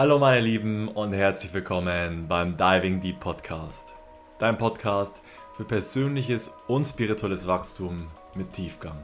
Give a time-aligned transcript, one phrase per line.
[0.00, 3.94] Hallo meine Lieben und herzlich willkommen beim Diving Deep Podcast.
[4.38, 5.20] Dein Podcast
[5.54, 8.96] für persönliches und spirituelles Wachstum mit Tiefgang.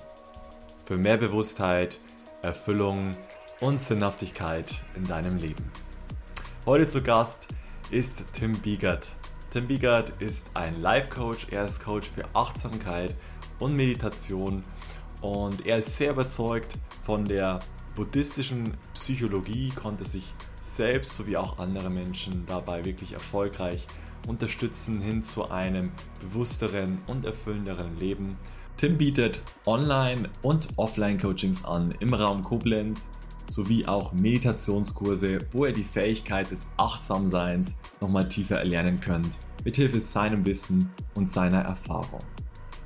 [0.86, 2.00] Für mehr Bewusstheit,
[2.40, 3.14] Erfüllung
[3.60, 5.70] und Sinnhaftigkeit in deinem Leben.
[6.64, 7.46] Heute zu Gast
[7.90, 9.06] ist Tim Biegert.
[9.50, 13.14] Tim Biegert ist ein Life Coach, er ist Coach für Achtsamkeit
[13.58, 14.62] und Meditation
[15.20, 17.60] und er ist sehr überzeugt von der
[17.94, 20.32] buddhistischen Psychologie, konnte sich
[20.74, 23.86] selbst sowie auch andere Menschen dabei wirklich erfolgreich
[24.26, 28.36] unterstützen hin zu einem bewussteren und erfüllenderen Leben.
[28.76, 33.08] Tim bietet Online- und Offline-Coachings an im Raum Koblenz
[33.46, 40.44] sowie auch Meditationskurse, wo ihr die Fähigkeit des Achtsamseins nochmal tiefer erlernen könnt, mithilfe seinem
[40.44, 42.20] Wissen und seiner Erfahrung.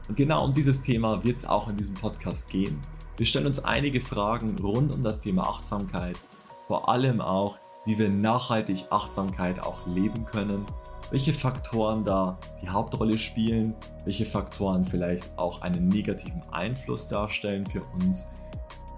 [0.09, 2.79] Und genau um dieses Thema wird es auch in diesem Podcast gehen.
[3.16, 6.19] Wir stellen uns einige Fragen rund um das Thema Achtsamkeit,
[6.66, 10.66] vor allem auch, wie wir nachhaltig Achtsamkeit auch leben können,
[11.11, 13.74] welche Faktoren da die Hauptrolle spielen,
[14.05, 18.30] welche Faktoren vielleicht auch einen negativen Einfluss darstellen für uns.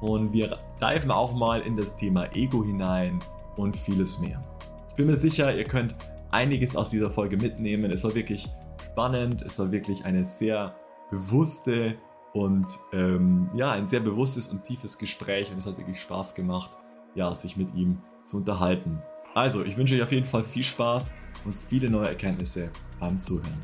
[0.00, 3.18] Und wir diven auch mal in das Thema Ego hinein
[3.56, 4.42] und vieles mehr.
[4.88, 5.94] Ich bin mir sicher, ihr könnt
[6.30, 7.90] einiges aus dieser Folge mitnehmen.
[7.90, 8.48] Es war wirklich
[8.90, 10.74] spannend, es war wirklich eine sehr
[11.10, 11.96] bewusste
[12.32, 16.70] und ähm, ja, ein sehr bewusstes und tiefes Gespräch und es hat wirklich Spaß gemacht,
[17.14, 19.02] ja, sich mit ihm zu unterhalten.
[19.34, 22.70] Also, ich wünsche euch auf jeden Fall viel Spaß und viele neue Erkenntnisse
[23.00, 23.60] beim Zuhören.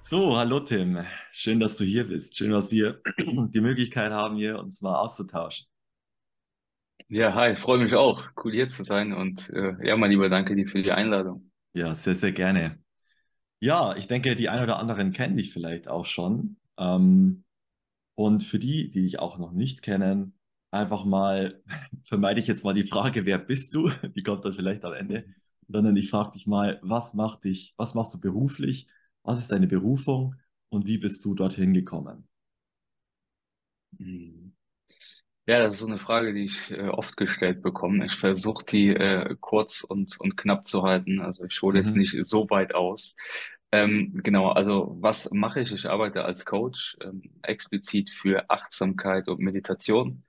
[0.00, 0.98] So, hallo Tim.
[1.32, 2.36] Schön, dass du hier bist.
[2.36, 5.66] Schön, dass wir die Möglichkeit haben, hier uns mal auszutauschen.
[7.08, 8.30] Ja, hi, freue mich auch.
[8.42, 11.50] Cool hier zu sein und äh, ja, mein Lieber, danke dir für die Einladung.
[11.72, 12.78] Ja, sehr, sehr gerne.
[13.60, 16.56] Ja, ich denke, die ein oder anderen kennen dich vielleicht auch schon.
[16.78, 17.44] Ähm,
[18.14, 20.38] und für die, die dich auch noch nicht kennen,
[20.74, 21.62] einfach mal,
[22.04, 23.90] vermeide ich jetzt mal die Frage, wer bist du?
[24.16, 25.26] Die kommt dann vielleicht am Ende.
[25.68, 28.88] Sondern ich frage dich mal, was macht dich, was machst du beruflich?
[29.22, 30.36] Was ist deine Berufung?
[30.68, 32.28] Und wie bist du dorthin gekommen?
[33.98, 34.52] Hm.
[35.46, 38.06] Ja, das ist so eine Frage, die ich äh, oft gestellt bekomme.
[38.06, 41.20] Ich versuche die äh, kurz und, und knapp zu halten.
[41.20, 41.96] Also ich hole jetzt Mhm.
[41.96, 43.16] nicht so weit aus.
[43.72, 45.72] Ähm, genau, also was mache ich?
[45.72, 50.24] Ich arbeite als Coach ähm, explizit für Achtsamkeit und Meditation.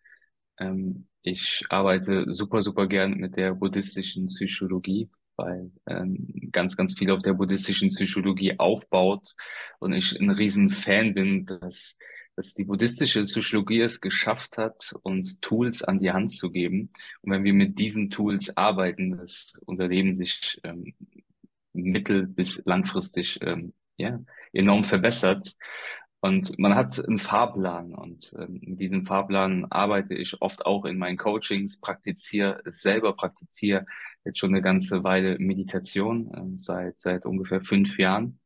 [0.60, 7.12] Ähm, ich arbeite super, super gern mit der buddhistischen Psychologie, weil ähm, ganz, ganz viel
[7.12, 9.36] auf der buddhistischen Psychologie aufbaut
[9.80, 11.98] und ich ein riesen Fan bin, dass,
[12.36, 16.92] dass die buddhistische Psychologie es geschafft hat, uns Tools an die Hand zu geben.
[17.22, 20.94] Und wenn wir mit diesen Tools arbeiten, dass unser Leben sich ähm,
[21.74, 24.20] mittel- bis langfristig ähm, ja,
[24.54, 25.56] enorm verbessert.
[26.26, 30.98] Und man hat einen Fahrplan und ähm, mit diesem Fahrplan arbeite ich oft auch in
[30.98, 33.86] meinen Coachings, praktiziere selber, praktiziere
[34.24, 38.40] jetzt schon eine ganze Weile Meditation, ähm, seit, seit ungefähr fünf Jahren.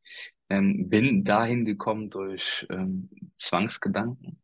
[0.50, 3.08] Ähm, bin dahin gekommen durch ähm,
[3.38, 4.42] Zwangsgedanken,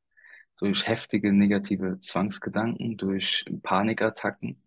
[0.56, 4.62] durch heftige negative Zwangsgedanken, durch Panikattacken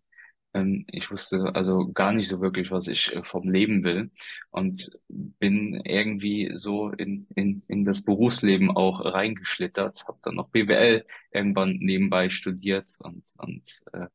[0.54, 4.10] ähm, ich wusste also gar nicht so wirklich, was ich äh, vom Leben will
[4.50, 11.06] und bin irgendwie so in, in, in das Berufsleben auch reingeschlittert, habe dann noch BWL
[11.32, 14.06] irgendwann nebenbei studiert und, und äh,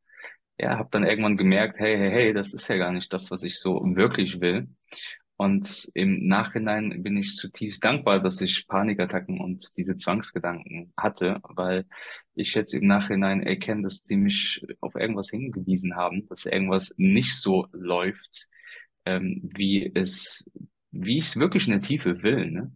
[0.58, 3.44] ja, habe dann irgendwann gemerkt, hey, hey, hey, das ist ja gar nicht das, was
[3.44, 4.68] ich so wirklich will.
[5.38, 11.86] Und im Nachhinein bin ich zutiefst dankbar, dass ich Panikattacken und diese Zwangsgedanken hatte, weil
[12.36, 17.36] ich jetzt im Nachhinein erkenne, dass die mich auf irgendwas hingewiesen haben, dass irgendwas nicht
[17.38, 18.48] so läuft,
[19.06, 20.50] ähm, wie es,
[20.92, 22.72] wie ich es wirklich in der Tiefe will, ne?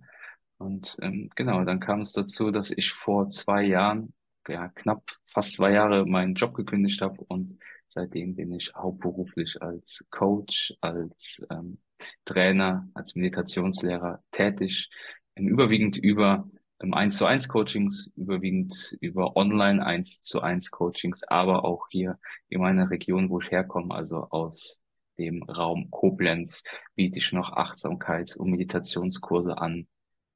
[0.57, 4.13] Und ähm, genau, dann kam es dazu, dass ich vor zwei Jahren,
[4.49, 10.05] ja, knapp fast zwei Jahre meinen Job gekündigt habe und seitdem bin ich hauptberuflich als
[10.09, 11.79] Coach, als ähm,
[12.25, 14.89] Trainer, als Meditationslehrer tätig,
[15.35, 16.49] überwiegend über
[16.81, 22.19] ähm, 1 zu eins Coachings, überwiegend über Online 1 zu eins Coachings, aber auch hier
[22.49, 24.81] in meiner Region, wo ich herkomme, also aus
[25.17, 26.63] dem Raum Koblenz,
[26.95, 29.87] biete ich noch Achtsamkeits- und Meditationskurse an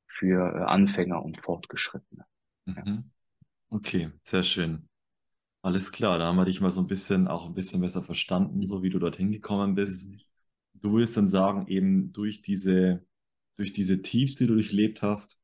[0.08, 2.26] für äh, Anfänger und Fortgeschrittene.
[2.66, 3.12] Mhm.
[3.70, 4.88] Okay, sehr schön.
[5.64, 8.66] Alles klar, da haben wir dich mal so ein bisschen, auch ein bisschen besser verstanden,
[8.66, 10.10] so wie du dorthin gekommen bist.
[10.10, 10.20] Mhm.
[10.84, 13.06] Du würdest dann sagen, eben durch diese,
[13.56, 15.42] durch diese Tiefs, die du durchlebt hast,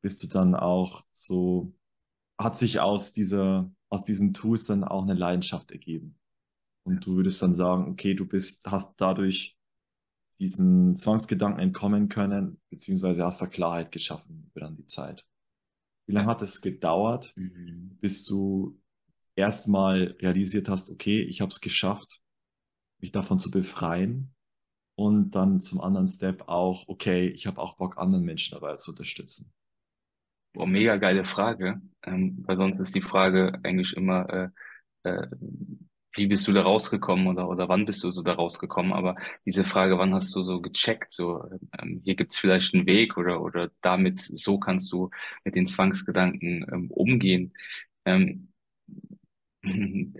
[0.00, 1.74] bist du dann auch so,
[2.38, 6.18] hat sich aus dieser, aus diesen Tools dann auch eine Leidenschaft ergeben.
[6.84, 9.58] Und du würdest dann sagen, okay, du bist, hast dadurch
[10.38, 15.26] diesen Zwangsgedanken entkommen können, beziehungsweise hast da Klarheit geschaffen über dann die Zeit.
[16.06, 17.98] Wie lange hat es gedauert, Mhm.
[18.00, 18.80] bis du
[19.36, 22.22] erstmal realisiert hast, okay, ich habe es geschafft,
[23.00, 24.34] mich davon zu befreien
[24.98, 28.90] und dann zum anderen Step auch, okay, ich habe auch Bock, anderen Menschen dabei zu
[28.90, 29.52] unterstützen?
[30.52, 34.52] Boah, mega geile Frage, ähm, weil sonst ist die Frage eigentlich immer,
[35.04, 35.28] äh, äh,
[36.14, 38.92] wie bist du da rausgekommen oder, oder wann bist du so da rausgekommen?
[38.92, 39.14] Aber
[39.46, 41.44] diese Frage, wann hast du so gecheckt, so
[41.78, 45.10] ähm, hier gibt's vielleicht einen Weg oder, oder damit, so kannst du
[45.44, 47.54] mit den Zwangsgedanken ähm, umgehen.
[48.04, 48.52] Ähm,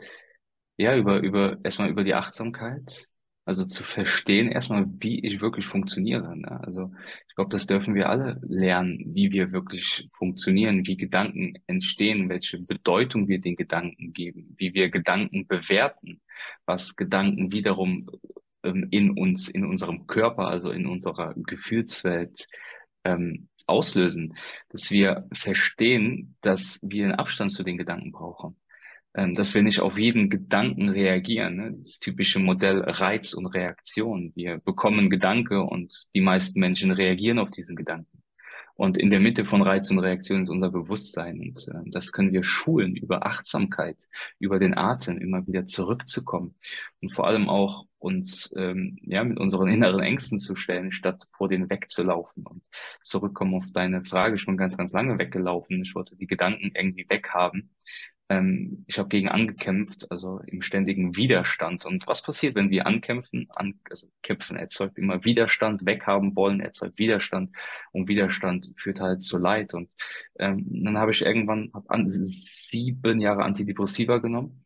[0.77, 3.08] ja, über, über, erstmal über die Achtsamkeit.
[3.49, 6.37] Also zu verstehen erstmal, wie ich wirklich funktioniere.
[6.37, 6.61] Ne?
[6.65, 6.93] Also
[7.29, 12.59] ich glaube, das dürfen wir alle lernen, wie wir wirklich funktionieren, wie Gedanken entstehen, welche
[12.61, 16.21] Bedeutung wir den Gedanken geben, wie wir Gedanken bewerten,
[16.67, 18.11] was Gedanken wiederum
[18.65, 22.49] ähm, in uns, in unserem Körper, also in unserer Gefühlswelt
[23.05, 24.37] ähm, auslösen,
[24.69, 28.57] dass wir verstehen, dass wir einen Abstand zu den Gedanken brauchen
[29.35, 31.57] dass wir nicht auf jeden Gedanken reagieren.
[31.57, 31.73] Ne?
[31.73, 34.33] Das typische Modell Reiz und Reaktion.
[34.35, 38.19] Wir bekommen Gedanke und die meisten Menschen reagieren auf diesen Gedanken.
[38.79, 41.41] Und in der Mitte von Reiz und Reaktion ist unser Bewusstsein.
[41.41, 43.97] Und äh, das können wir schulen über Achtsamkeit,
[44.39, 46.55] über den Atem, immer wieder zurückzukommen.
[47.01, 51.49] Und vor allem auch uns ähm, ja mit unseren inneren Ängsten zu stellen, statt vor
[51.49, 52.47] denen wegzulaufen.
[52.47, 52.63] Und
[53.03, 55.83] zurückkommen auf deine Frage, schon ganz, ganz lange weggelaufen.
[55.83, 57.71] Ich wollte die Gedanken irgendwie weghaben.
[58.31, 61.87] Ähm, ich habe gegen angekämpft, also im ständigen Widerstand.
[61.87, 63.49] Und was passiert, wenn wir ankämpfen?
[63.55, 67.51] An, also kämpfen erzeugt immer Widerstand, weghaben wollen, erzeugt Widerstand
[67.93, 69.75] und Widerstand führt halt zu Leid.
[69.75, 69.89] Und
[70.39, 74.65] ähm, dann habe ich irgendwann hab an, sieben Jahre Antidepressiva genommen.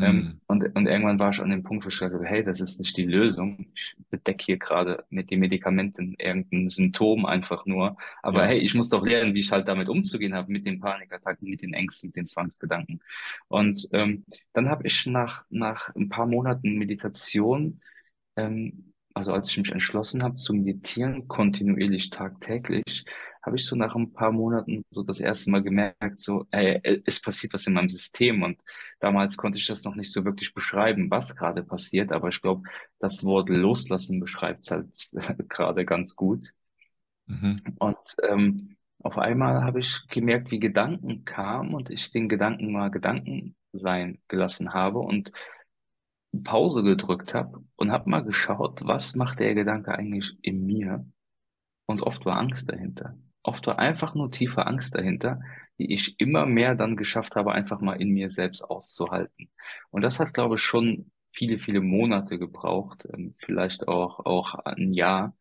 [0.00, 0.06] Mhm.
[0.06, 2.78] Ähm, und, und irgendwann war ich an dem Punkt, wo ich dachte, hey, das ist
[2.78, 3.66] nicht die Lösung.
[3.74, 7.96] Ich bedecke hier gerade mit den Medikamenten irgendein Symptom einfach nur.
[8.22, 8.48] Aber ja.
[8.48, 11.62] hey, ich muss doch lernen, wie ich halt damit umzugehen habe, mit den Panikattacken, mit
[11.62, 13.00] den Ängsten, mit den Zwangsgedanken.
[13.48, 17.80] Und ähm, dann habe ich nach, nach ein paar Monaten Meditation
[18.36, 23.04] ähm, also als ich mich entschlossen habe zu meditieren, kontinuierlich tagtäglich,
[23.42, 27.20] habe ich so nach ein paar Monaten so das erste Mal gemerkt, so, ey, es
[27.20, 28.42] passiert was in meinem System.
[28.42, 28.60] Und
[29.00, 32.12] damals konnte ich das noch nicht so wirklich beschreiben, was gerade passiert.
[32.12, 35.08] Aber ich glaube, das Wort loslassen beschreibt es halt
[35.48, 36.52] gerade ganz gut.
[37.26, 37.62] Mhm.
[37.78, 42.90] Und ähm, auf einmal habe ich gemerkt, wie Gedanken kamen und ich den Gedanken mal
[42.90, 45.32] Gedanken sein gelassen habe und
[46.44, 51.06] Pause gedrückt habe und habe mal geschaut, was macht der Gedanke eigentlich in mir?
[51.86, 53.16] Und oft war Angst dahinter.
[53.42, 55.40] Oft war einfach nur tiefe Angst dahinter,
[55.78, 59.48] die ich immer mehr dann geschafft habe, einfach mal in mir selbst auszuhalten.
[59.90, 64.92] Und das hat, glaube ich, schon viele, viele Monate gebraucht, ähm, vielleicht auch, auch ein
[64.92, 65.36] Jahr,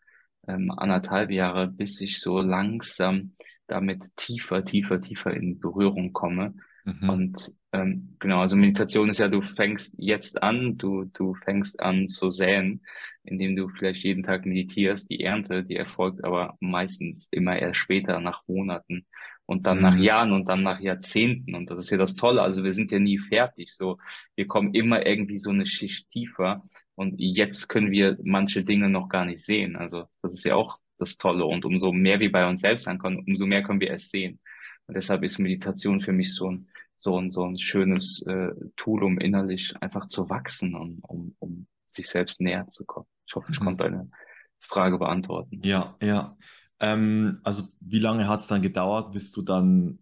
[0.47, 3.35] ähm, anderthalb Jahre, bis ich so langsam
[3.67, 6.55] damit tiefer, tiefer, tiefer in Berührung komme.
[6.85, 7.09] Mhm.
[7.09, 12.07] Und ähm, genau, also Meditation ist ja, du fängst jetzt an, du, du fängst an
[12.07, 12.81] zu säen,
[13.23, 15.09] indem du vielleicht jeden Tag meditierst.
[15.09, 19.05] Die Ernte, die erfolgt aber meistens immer erst später, nach Monaten
[19.45, 19.83] und dann mhm.
[19.83, 21.55] nach Jahren und dann nach Jahrzehnten.
[21.55, 22.41] Und das ist ja das Tolle.
[22.41, 23.73] Also wir sind ja nie fertig.
[23.73, 23.97] So,
[24.35, 26.63] wir kommen immer irgendwie so eine Schicht tiefer.
[26.95, 29.75] Und jetzt können wir manche Dinge noch gar nicht sehen.
[29.75, 31.45] Also das ist ja auch das Tolle.
[31.45, 34.39] Und umso mehr wir bei uns selbst ankommen, umso mehr können wir es sehen.
[34.87, 36.67] Und deshalb ist Meditation für mich so ein
[36.99, 41.67] so ein, so ein schönes äh, Tool, um innerlich einfach zu wachsen und um, um
[41.87, 43.07] sich selbst näher zu kommen.
[43.25, 43.65] Ich hoffe, ich mhm.
[43.65, 44.11] konnte deine
[44.59, 45.61] Frage beantworten.
[45.63, 46.37] Ja, ja.
[46.81, 49.99] Ähm, also wie lange hat es dann gedauert, bis du dann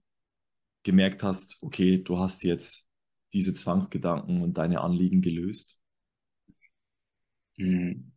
[0.83, 2.89] gemerkt hast, okay, du hast jetzt
[3.31, 5.83] diese Zwangsgedanken und deine Anliegen gelöst?
[7.57, 8.11] Hm.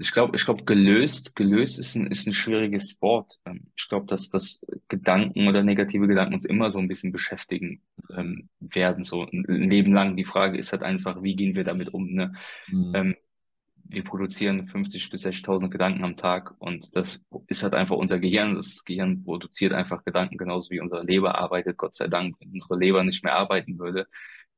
[0.00, 3.38] Ich glaube, ich glaube, gelöst, gelöst ist ein, ist ein schwieriges Wort.
[3.44, 7.82] Ähm, ich glaube, dass, dass Gedanken oder negative Gedanken uns immer so ein bisschen beschäftigen
[8.16, 10.16] ähm, werden, so ein Leben lang.
[10.16, 12.10] Die Frage ist halt einfach, wie gehen wir damit um?
[12.12, 12.32] Ne?
[12.68, 12.92] Mhm.
[12.94, 13.14] Ähm,
[13.90, 18.54] wir produzieren 50 bis 60.000 Gedanken am Tag und das ist halt einfach unser Gehirn.
[18.54, 21.76] Das Gehirn produziert einfach Gedanken genauso wie unsere Leber arbeitet.
[21.76, 24.06] Gott sei Dank, wenn unsere Leber nicht mehr arbeiten würde,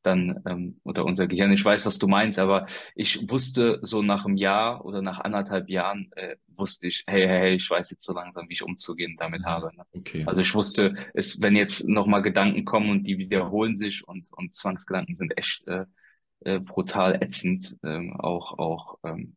[0.03, 1.53] dann ähm, oder unser Gehirn.
[1.53, 5.69] Ich weiß, was du meinst, aber ich wusste so nach einem Jahr oder nach anderthalb
[5.69, 9.17] Jahren äh, wusste ich, hey, hey, hey, ich weiß jetzt so langsam, wie ich umzugehen
[9.19, 9.71] damit habe.
[9.77, 9.85] Ne?
[9.93, 10.25] Okay.
[10.27, 14.55] Also ich wusste, es, wenn jetzt nochmal Gedanken kommen und die wiederholen sich und und
[14.55, 15.87] Zwangsgedanken sind echt äh,
[16.41, 19.37] äh, brutal ätzend, ähm, auch auch ähm,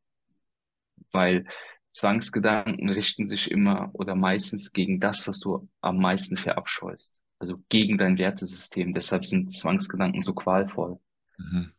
[1.12, 1.46] weil
[1.94, 7.98] Zwangsgedanken richten sich immer oder meistens gegen das, was du am meisten verabscheust also gegen
[7.98, 8.94] dein Wertesystem.
[8.94, 11.00] Deshalb sind Zwangsgedanken so qualvoll.
[11.38, 11.72] Mhm.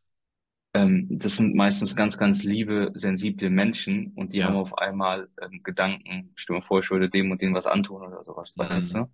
[0.74, 4.46] Ähm, das sind meistens ganz, ganz liebe, sensible Menschen und die ja.
[4.46, 8.02] haben auf einmal ähm, Gedanken, stell dir vor, ich würde dem und dem was antun
[8.02, 8.62] oder sowas, mhm.
[8.62, 9.06] weißt du?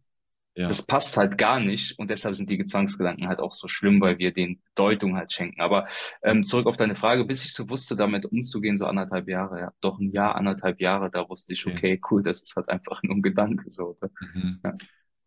[0.55, 4.03] Ja, das passt halt gar nicht und deshalb sind die Zwangsgedanken halt auch so schlimm,
[4.03, 5.63] weil wir den Deutung halt schenken.
[5.63, 5.87] Aber
[6.23, 9.73] ähm, zurück auf deine Frage, bis ich so wusste, damit umzugehen, so anderthalb Jahre, ja,
[9.81, 11.77] doch ein Jahr, anderthalb Jahre, da wusste ich, okay.
[11.77, 13.97] okay, cool, das ist halt einfach nur ein Gedanke so.
[14.35, 14.61] Mhm.
[14.63, 14.77] Ja.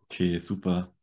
[0.03, 0.93] Okay, super.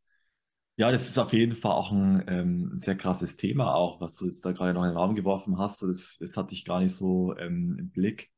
[0.75, 4.25] Ja, das ist auf jeden Fall auch ein ähm, sehr krasses Thema, auch was du
[4.25, 5.79] jetzt da gerade noch in den Raum geworfen hast.
[5.79, 8.31] So, das, das hatte ich gar nicht so ähm, im Blick.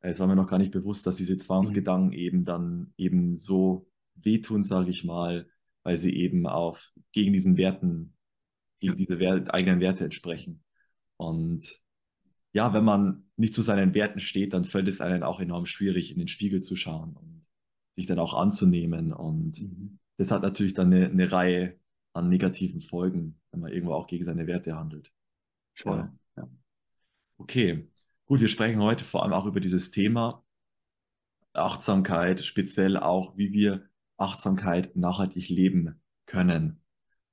[0.00, 1.84] Es war mir noch gar nicht bewusst, dass diese Mhm.
[1.86, 5.48] Zwangsgedanken eben dann eben so wehtun, sage ich mal,
[5.84, 8.16] weil sie eben auf gegen diesen Werten,
[8.80, 10.64] gegen diese Wert, eigenen Werte entsprechen.
[11.18, 11.80] Und
[12.52, 16.12] ja, wenn man nicht zu seinen Werten steht, dann fällt es einem auch enorm schwierig,
[16.12, 17.42] in den Spiegel zu schauen und
[17.96, 19.12] sich dann auch anzunehmen.
[19.12, 19.98] Und Mhm.
[20.18, 21.80] Das hat natürlich dann eine, eine Reihe
[22.12, 25.12] an negativen Folgen, wenn man irgendwo auch gegen seine Werte handelt.
[25.74, 26.10] voll.
[26.36, 26.48] Ja, Ja.
[27.38, 27.88] okay.
[28.26, 30.44] Gut, wir sprechen heute vor allem auch über dieses Thema
[31.54, 36.80] Achtsamkeit, speziell auch, wie wir Achtsamkeit nachhaltig leben können.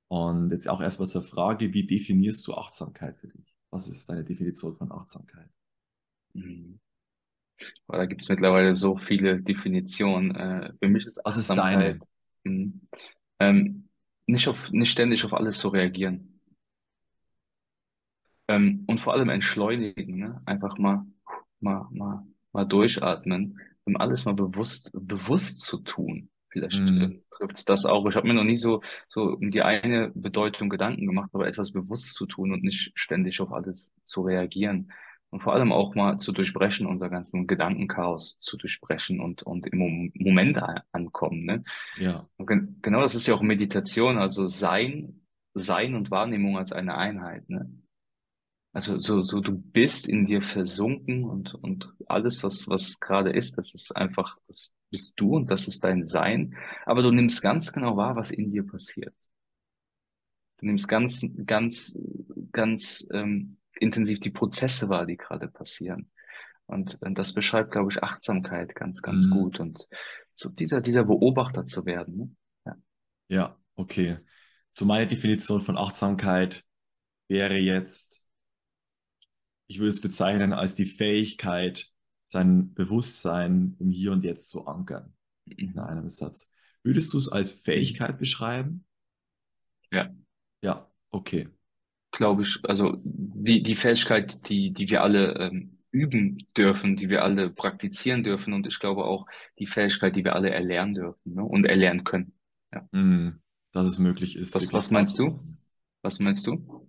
[0.08, 3.54] Und jetzt auch erstmal zur Frage, wie definierst du Achtsamkeit für dich?
[3.70, 5.50] Was ist deine Definition von Achtsamkeit?
[6.34, 6.78] Mhm.
[7.88, 10.34] Da gibt es mittlerweile so viele Definitionen.
[10.34, 11.98] Äh, für mich ist Was ist Achtsamkeit, deine?
[13.40, 13.88] Ähm,
[14.26, 16.40] nicht auf, nicht ständig auf alles zu reagieren.
[18.48, 20.42] Ähm, und vor allem entschleunigen, ne?
[20.46, 21.04] Einfach mal,
[21.60, 26.30] mal, mal, mal durchatmen, um alles mal bewusst, bewusst zu tun.
[26.50, 28.08] Vielleicht Hm, äh, trifft das auch.
[28.08, 31.72] Ich habe mir noch nie so, so um die eine Bedeutung Gedanken gemacht, aber etwas
[31.72, 34.92] bewusst zu tun und nicht ständig auf alles zu reagieren.
[35.36, 39.78] Und vor allem auch mal zu durchbrechen, unser ganzen Gedankenchaos zu durchbrechen und, und im
[39.78, 40.58] Mom- Moment
[40.92, 41.62] ankommen, ne?
[41.98, 42.26] ja.
[42.38, 47.50] Gen genau das ist ja auch Meditation, also Sein, Sein und Wahrnehmung als eine Einheit,
[47.50, 47.70] ne?
[48.72, 53.58] Also so, so du bist in dir versunken und, und alles, was, was gerade ist,
[53.58, 56.56] das ist einfach, das bist du und das ist dein Sein.
[56.86, 59.14] Aber du nimmst ganz genau wahr, was in dir passiert.
[60.60, 61.94] Du nimmst ganz, ganz,
[62.52, 66.10] ganz ähm, intensiv die Prozesse wahr, die gerade passieren.
[66.66, 69.60] Und, und das beschreibt, glaube ich, Achtsamkeit ganz, ganz Hm, gut.
[69.60, 69.88] Und
[70.34, 72.30] so dieser, dieser Beobachter zu werden, ne?
[72.66, 72.76] Ja.
[73.28, 74.18] ja, okay.
[74.72, 76.64] So meine Definition von Achtsamkeit
[77.28, 78.24] wäre jetzt,
[79.66, 81.90] ich würde es bezeichnen als die Fähigkeit,
[82.24, 85.14] sein Bewusstsein im Hier und Jetzt zu ankern.
[85.56, 85.78] In Mhm.
[85.78, 86.50] einem Satz.
[86.82, 87.92] Würdest du es als Mhm.
[87.92, 88.84] Fähigkeit beschreiben?
[89.90, 90.12] Ja.
[90.62, 91.48] Ja, okay.
[92.16, 97.22] Glaube ich, also die, die Fähigkeit, die, die wir alle ähm, üben dürfen, die wir
[97.22, 99.26] alle praktizieren dürfen und ich glaube auch
[99.58, 101.44] die Fähigkeit, die wir alle erlernen dürfen, ne?
[101.44, 102.32] Und erlernen können.
[102.72, 102.88] Ja.
[102.92, 103.40] Hm,
[103.72, 105.40] dass es möglich ist, Was, was meinst du?
[106.02, 106.88] Was meinst du?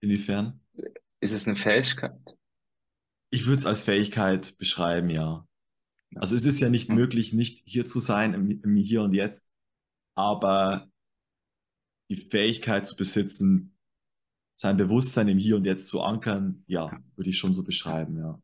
[0.00, 0.60] Inwiefern?
[1.20, 2.36] Ist es eine Fähigkeit?
[3.30, 5.46] Ich würde es als Fähigkeit beschreiben, ja.
[6.16, 6.94] Also es ist ja nicht Ja.
[6.94, 9.44] möglich, nicht hier zu sein, im, im Hier und Jetzt,
[10.14, 10.90] aber
[12.10, 13.74] die Fähigkeit zu besitzen,
[14.62, 18.40] sein Bewusstsein im Hier und Jetzt zu ankern, ja, würde ich schon so beschreiben, ja.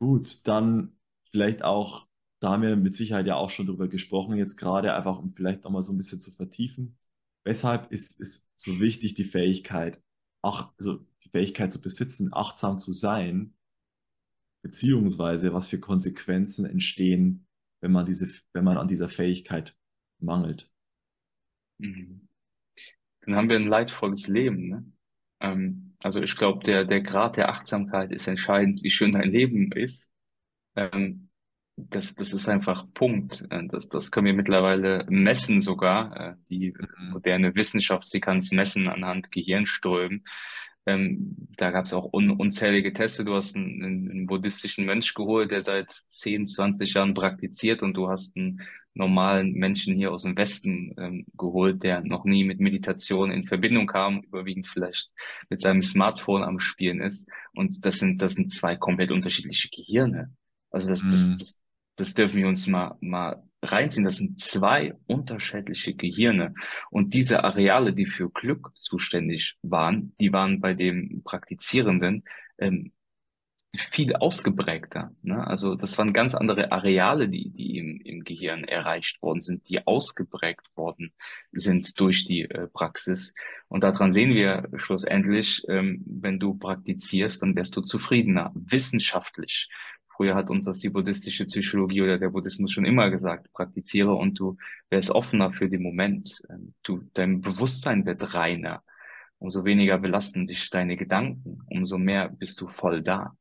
[0.00, 0.98] Gut, dann
[1.30, 2.08] vielleicht auch,
[2.40, 5.62] da haben wir mit Sicherheit ja auch schon drüber gesprochen, jetzt gerade einfach, um vielleicht
[5.62, 6.98] nochmal so ein bisschen zu vertiefen.
[7.44, 10.02] Weshalb ist es so wichtig, die Fähigkeit,
[10.42, 13.54] ach, also die Fähigkeit zu besitzen, achtsam zu sein,
[14.62, 17.46] beziehungsweise was für Konsequenzen entstehen,
[17.80, 19.78] wenn man diese, wenn man an dieser Fähigkeit
[20.18, 20.68] mangelt.
[21.78, 22.26] Mhm.
[23.20, 24.92] Dann haben wir ein leidvolles Leben, ne?
[25.40, 29.72] Ähm, also ich glaube, der, der Grad der Achtsamkeit ist entscheidend, wie schön dein Leben
[29.72, 30.10] ist.
[30.76, 31.30] Ähm,
[31.76, 33.46] das, das ist einfach Punkt.
[33.50, 36.16] Äh, Das, das können wir mittlerweile messen sogar.
[36.16, 37.10] Äh, Die Mhm.
[37.12, 40.24] moderne Wissenschaft, sie kann es messen anhand Gehirnströmen.
[40.86, 43.24] Ähm, da gab es auch un unzählige Teste.
[43.24, 47.94] Du hast einen, einen, einen buddhistischen Mönch geholt, der seit 10, 20 Jahren praktiziert und
[47.96, 48.62] du hast einen
[48.96, 53.86] normalen Menschen hier aus dem Westen ähm, geholt, der noch nie mit Meditation in Verbindung
[53.86, 55.10] kam, überwiegend vielleicht
[55.50, 57.28] mit seinem Smartphone am Spielen ist.
[57.54, 60.34] Und das sind, das sind zwei komplett unterschiedliche Gehirne.
[60.70, 61.38] Also das, das, Mhm.
[61.38, 61.62] das,
[61.96, 64.04] das dürfen wir uns mal, mal reinziehen.
[64.04, 66.54] Das sind zwei unterschiedliche Gehirne.
[66.90, 72.24] Und diese Areale, die für Glück zuständig waren, die waren bei dem Praktizierenden
[72.58, 72.92] ähm,
[73.74, 75.12] viel ausgeprägter.
[75.22, 75.46] Ne?
[75.46, 79.86] Also das waren ganz andere Areale, die, die im, im Gehirn erreicht worden sind, die
[79.86, 81.12] ausgeprägt worden
[81.52, 83.34] sind durch die äh, Praxis.
[83.68, 89.68] Und daran sehen wir schlussendlich, ähm, wenn du praktizierst, dann wirst du zufriedener, wissenschaftlich.
[90.08, 94.38] Früher hat uns das die buddhistische Psychologie oder der Buddhismus schon immer gesagt, praktiziere und
[94.38, 94.56] du
[94.88, 96.42] wärst offener für den Moment.
[96.48, 98.82] Ähm, Du, dein Bewusstsein wird reiner.
[99.38, 103.36] Umso weniger belasten dich deine Gedanken, umso mehr bist du voll da.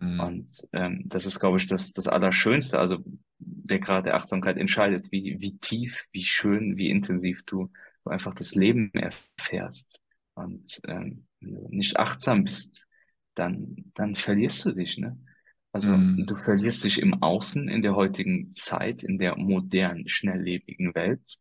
[0.00, 0.20] Mhm.
[0.20, 2.78] Und ähm, das ist, glaube ich, das, das Allerschönste.
[2.78, 2.98] Also
[3.38, 7.70] der Grad der Achtsamkeit entscheidet, wie, wie tief, wie schön, wie intensiv du,
[8.04, 10.00] du einfach das Leben erfährst.
[10.34, 12.86] Und ähm, wenn du nicht achtsam bist,
[13.34, 15.18] dann, dann verlierst du dich, ne?
[15.72, 16.24] Also Mhm.
[16.26, 21.38] du verlierst dich im Außen in der heutigen Zeit, in der modernen, schnelllebigen Welt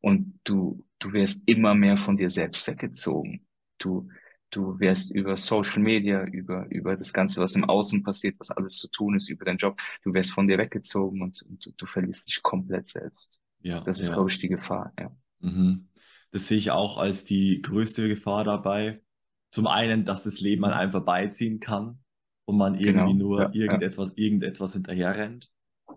[0.00, 3.46] und du, du wirst immer mehr von dir selbst weggezogen.
[3.78, 4.08] Du,
[4.50, 8.76] du wirst über Social Media, über, über das Ganze, was im Außen passiert, was alles
[8.78, 11.86] zu tun ist, über deinen Job, du wirst von dir weggezogen und, und du, du
[11.86, 13.40] verlierst dich komplett selbst.
[13.60, 14.14] Ja, Das ist, ja.
[14.14, 15.10] glaube ich, die Gefahr, ja.
[15.40, 15.88] Mhm.
[16.30, 19.02] Das sehe ich auch als die größte Gefahr dabei.
[19.50, 22.02] Zum einen, dass das Leben an einem vorbeiziehen kann
[22.44, 25.50] und man irgendwie Genau, nur ja, ja, irgendetwas, irgendetwas hinterherrennt.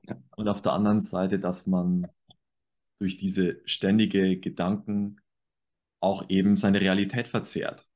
[0.04, 0.16] ja.
[0.36, 2.08] Und auf der anderen Seite, dass man
[3.00, 5.22] durch diese ständige Gedanken
[6.02, 7.90] auch eben seine Realität verzerrt.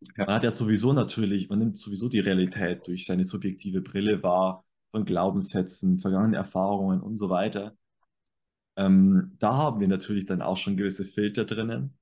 [0.00, 0.24] Ja.
[0.26, 4.64] Man hat ja sowieso natürlich, man nimmt sowieso die Realität durch seine subjektive Brille wahr,
[4.90, 7.76] von Glaubenssätzen, vergangenen Erfahrungen und so weiter.
[8.76, 11.98] Ähm, da haben wir natürlich dann auch schon gewisse Filter drinnen.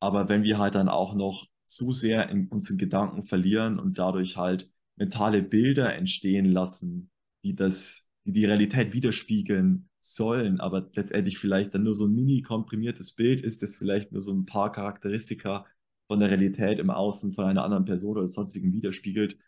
[0.00, 4.36] Aber wenn wir halt dann auch noch zu sehr in unseren Gedanken verlieren und dadurch
[4.36, 7.10] halt mentale Bilder entstehen lassen,
[7.44, 12.42] die das, die die Realität widerspiegeln sollen, aber letztendlich vielleicht dann nur so ein mini
[12.42, 15.66] komprimiertes Bild ist, das vielleicht nur so ein paar Charakteristika
[16.12, 19.38] von der Realität im Außen von einer anderen Person oder sonstigen widerspiegelt,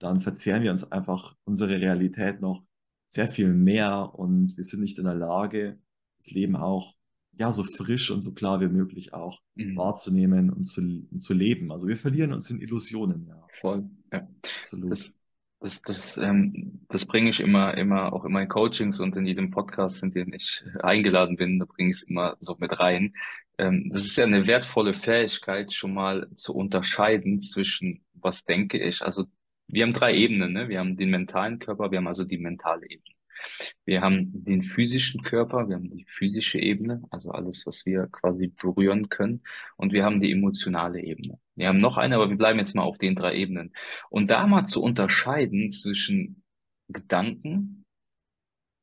[0.00, 2.64] dann verzehren wir uns einfach unsere Realität noch
[3.06, 5.78] sehr viel mehr und wir sind nicht in der Lage,
[6.18, 6.96] das Leben auch
[7.38, 9.76] ja so frisch und so klar wie möglich auch Mhm.
[9.76, 11.70] wahrzunehmen und zu, und zu leben.
[11.70, 14.28] Also wir verlieren uns in Illusionen, ja, Voll, ja.
[14.58, 14.90] absolut.
[14.90, 15.14] Das,
[15.60, 19.50] das, das, ähm, das bringe ich immer, immer, auch in meinen Coachings und in jedem
[19.52, 23.14] Podcast, in den ich eingeladen bin, da bringe ich es immer so mit rein.
[23.60, 29.02] Ähm, das ist ja eine wertvolle Fähigkeit, schon mal zu unterscheiden zwischen, was denke ich.
[29.02, 29.26] Also
[29.66, 30.68] wir haben drei Ebenen, ne?
[30.68, 33.14] Wir haben den mentalen Körper, wir haben also die mentale Ebene.
[33.84, 38.48] Wir haben den physischen Körper, wir haben die physische Ebene, also alles, was wir quasi
[38.48, 39.42] berühren können.
[39.76, 41.38] Und wir haben die emotionale Ebene.
[41.54, 43.74] Wir haben noch eine, aber wir bleiben jetzt mal auf den drei Ebenen.
[44.08, 46.42] Und da mal zu unterscheiden zwischen
[46.88, 47.84] Gedanken,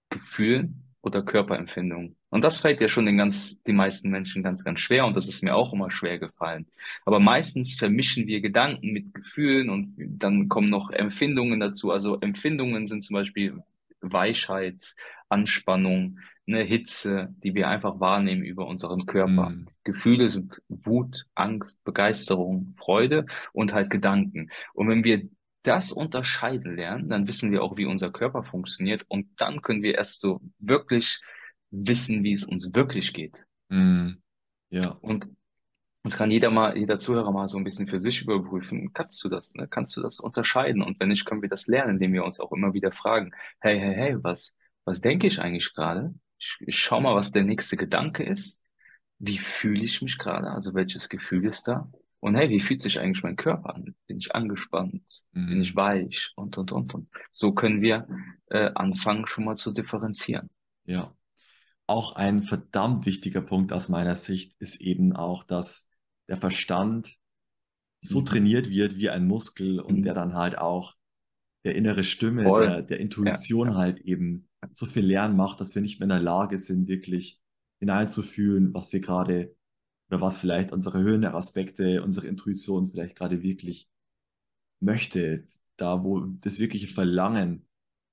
[0.10, 2.17] Gefühlen oder Körperempfindungen.
[2.30, 5.06] Und das fällt ja schon den ganz, die meisten Menschen ganz, ganz schwer.
[5.06, 6.66] Und das ist mir auch immer schwer gefallen.
[7.06, 11.92] Aber meistens vermischen wir Gedanken mit Gefühlen und dann kommen noch Empfindungen dazu.
[11.92, 13.64] Also Empfindungen sind zum Beispiel
[14.02, 14.96] Weichheit,
[15.30, 19.50] Anspannung, eine Hitze, die wir einfach wahrnehmen über unseren Körper.
[19.50, 24.50] Mm, Gefühle sind Wut, Angst, Begeisterung, Freude und halt Gedanken.
[24.74, 25.28] Und wenn wir
[25.64, 29.96] das unterscheiden lernen, dann wissen wir auch, wie unser Körper funktioniert und dann können wir
[29.96, 31.20] erst so wirklich
[31.72, 33.46] wissen, wie es uns wirklich geht.
[33.70, 34.22] mm,
[34.70, 35.30] ja, Und
[36.04, 38.94] das kann jeder mal, jeder Zuhörer mal so ein bisschen für sich überprüfen.
[38.94, 39.68] Kannst du das, ne?
[39.68, 40.82] Kannst du das unterscheiden?
[40.82, 43.80] Und wenn nicht, können wir das lernen, indem wir uns auch immer wieder fragen, hey,
[43.80, 46.14] hey, hey, was, was denke ich eigentlich gerade?
[46.40, 48.60] Ich, ich schau mal, was der nächste Gedanke ist.
[49.20, 50.52] Wie fühle ich mich gerade?
[50.52, 51.92] Also welches Gefühl ist da?
[52.20, 53.96] Und hey, wie fühlt sich eigentlich mein Körper an?
[54.08, 55.26] Bin ich angespannt?
[55.48, 56.32] Bin ich mm, weich?
[56.36, 57.10] Und, und, und, und.
[57.32, 58.08] So können wir
[58.50, 60.50] äh, anfangen, schon mal zu differenzieren.
[60.86, 61.14] ja.
[61.88, 65.90] Auch ein verdammt wichtiger Punkt aus meiner Sicht ist eben auch, dass
[66.28, 67.18] der Verstand
[68.00, 68.26] so Mhm.
[68.26, 70.16] trainiert wird wie ein Muskel und der Mhm.
[70.16, 70.96] dann halt auch
[71.66, 72.66] der innere Stimme, Voll.
[72.66, 73.76] der, der Intuition ja.
[73.76, 77.42] halt eben so viel lernen macht, dass wir nicht mehr in der Lage sind, wirklich
[77.80, 79.56] hineinzufühlen, was wir gerade
[80.10, 83.90] oder was vielleicht unsere höheren Aspekte, unsere Intuition vielleicht gerade wirklich
[84.80, 85.48] möchte.
[85.78, 87.68] Da, wo das wirkliche Verlangen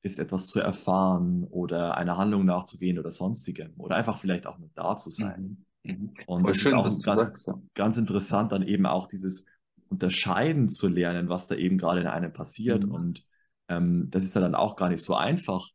[0.05, 4.71] ist, etwas zu erfahren oder einer Handlung nachzugehen oder sonstigem oder einfach vielleicht auch nur
[4.77, 5.59] da zu sein.
[5.85, 5.93] Mhm.
[5.93, 6.15] Mhm.
[6.27, 7.47] Und Voll das ist auch ganz, sagst.
[7.47, 7.61] Ja.
[7.75, 9.47] ganz interessant, dann eben auch dieses
[9.89, 12.87] Unterscheiden zu lernen, was da eben gerade in einem passiert.
[12.87, 12.93] Mhm.
[12.93, 13.27] Und
[13.69, 15.71] ähm, das ist ja dann auch gar nicht so einfach,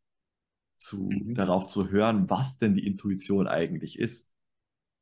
[0.77, 1.33] zu, Mhm.
[1.35, 4.33] darauf zu hören, was denn die Intuition eigentlich ist.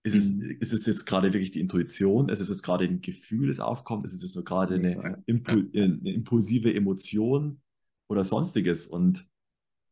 [0.03, 0.57] Ist es, Mhm.
[0.59, 2.29] ist es jetzt gerade wirklich die Intuition?
[2.29, 4.05] Ist es jetzt gerade ein Gefühl, das aufkommt?
[4.05, 7.61] Ist es jetzt so gerade eine, Ja, ja, Impu äh, eine impulsive Emotion
[8.07, 8.87] oder sonstiges?
[8.87, 9.27] Und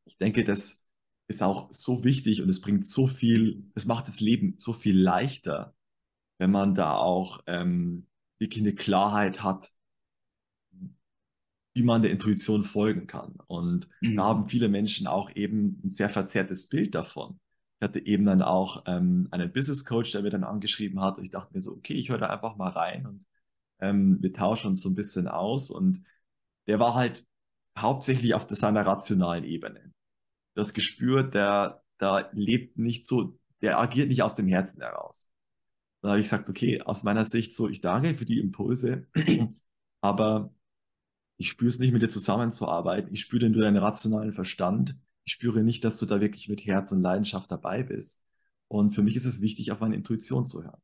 [0.06, 0.84] ich denke, das
[1.28, 5.00] ist auch so wichtig und es bringt so viel, es macht das Leben so viel
[5.00, 5.76] leichter,
[6.40, 8.08] wenn man da auch ähm,
[8.40, 9.74] wirklich eine Klarheit hat,
[11.74, 13.36] wie man der Intuition folgen kann.
[13.48, 14.16] Und Mhm.
[14.16, 17.40] da haben viele Menschen auch eben ein sehr verzerrtes Bild davon.
[17.80, 21.26] Ich hatte eben dann auch ähm, einen Business Coach, der mir dann angeschrieben hat und
[21.26, 23.28] ich dachte mir so, okay, ich höre da einfach mal rein und
[23.80, 26.02] ähm, wir tauschen uns so ein bisschen aus und
[26.68, 27.26] der war halt
[27.78, 29.94] hauptsächlich auf seiner rationalen Ebene.
[30.56, 35.32] Das Gespür, der da lebt nicht so, der agiert nicht aus dem Herzen heraus.
[36.02, 39.08] Dann habe ich gesagt, okay, aus meiner Sicht so, ich danke für die Impulse,
[40.02, 40.54] aber
[41.38, 43.14] Ich spüre es nicht, mit dir zusammenzuarbeiten.
[43.14, 44.98] Ich spüre nur deinen rationalen Verstand.
[45.26, 48.24] Ich spüre nicht, dass du da wirklich mit Herz und Leidenschaft dabei bist.
[48.68, 50.82] Und für mich ist es wichtig, auf meine Intuition zu hören.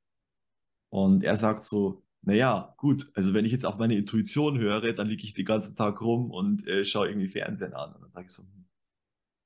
[0.89, 5.07] Und er sagt so, naja, gut, also wenn ich jetzt auf meine Intuition höre, dann
[5.07, 7.93] liege ich den ganzen Tag rum und äh, schaue irgendwie Fernsehen an.
[7.93, 8.67] Und dann sage ich so, hm,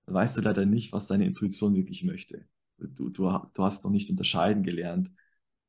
[0.06, 2.48] dann weißt du leider nicht, was deine Intuition wirklich möchte.
[2.78, 5.12] Du, du, du hast noch nicht unterscheiden gelernt,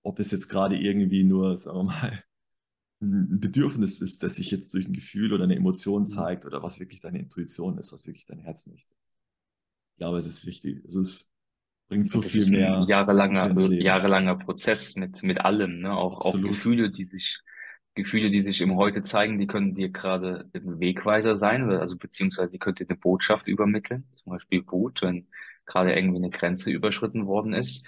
[0.02, 2.24] ob es jetzt gerade irgendwie nur, sagen wir mal,
[3.00, 6.06] ein Bedürfnis ist, das sich jetzt durch ein Gefühl oder eine Emotion mhm.
[6.06, 8.94] zeigt oder was wirklich deine Intuition ist, was wirklich dein Herz möchte.
[9.92, 10.84] Ich glaube, es ist wichtig.
[10.84, 11.30] Es
[11.88, 12.84] bringt so das viel mehr.
[12.88, 15.96] jahrelanger, jahrelanger Prozess mit, mit allem, ne?
[15.96, 17.40] Auch, auch Gefühle, die sich,
[17.94, 22.50] Gefühle, die sich im Heute zeigen, die können dir gerade ein Wegweiser sein, also beziehungsweise
[22.50, 25.28] die könnte eine Botschaft übermitteln, zum Beispiel Wut, wenn
[25.64, 27.84] gerade irgendwie eine Grenze überschritten worden ist.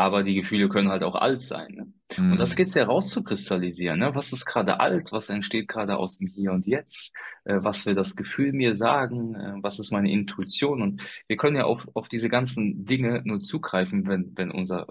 [0.00, 1.74] Aber die Gefühle können halt auch alt sein.
[1.74, 1.92] Ne?
[2.16, 2.32] Mhm.
[2.32, 2.56] Und das mhm.
[2.56, 3.98] geht's ja rauszukristallisieren.
[3.98, 4.14] Ne?
[4.14, 5.12] Was ist gerade alt?
[5.12, 7.14] Was entsteht gerade aus dem Hier und Jetzt?
[7.44, 9.34] Äh, was will das Gefühl mir sagen?
[9.34, 10.80] Äh, was ist meine Intuition?
[10.80, 14.86] Und wir können ja auf, auf diese ganzen Dinge nur zugreifen, wenn, wenn unser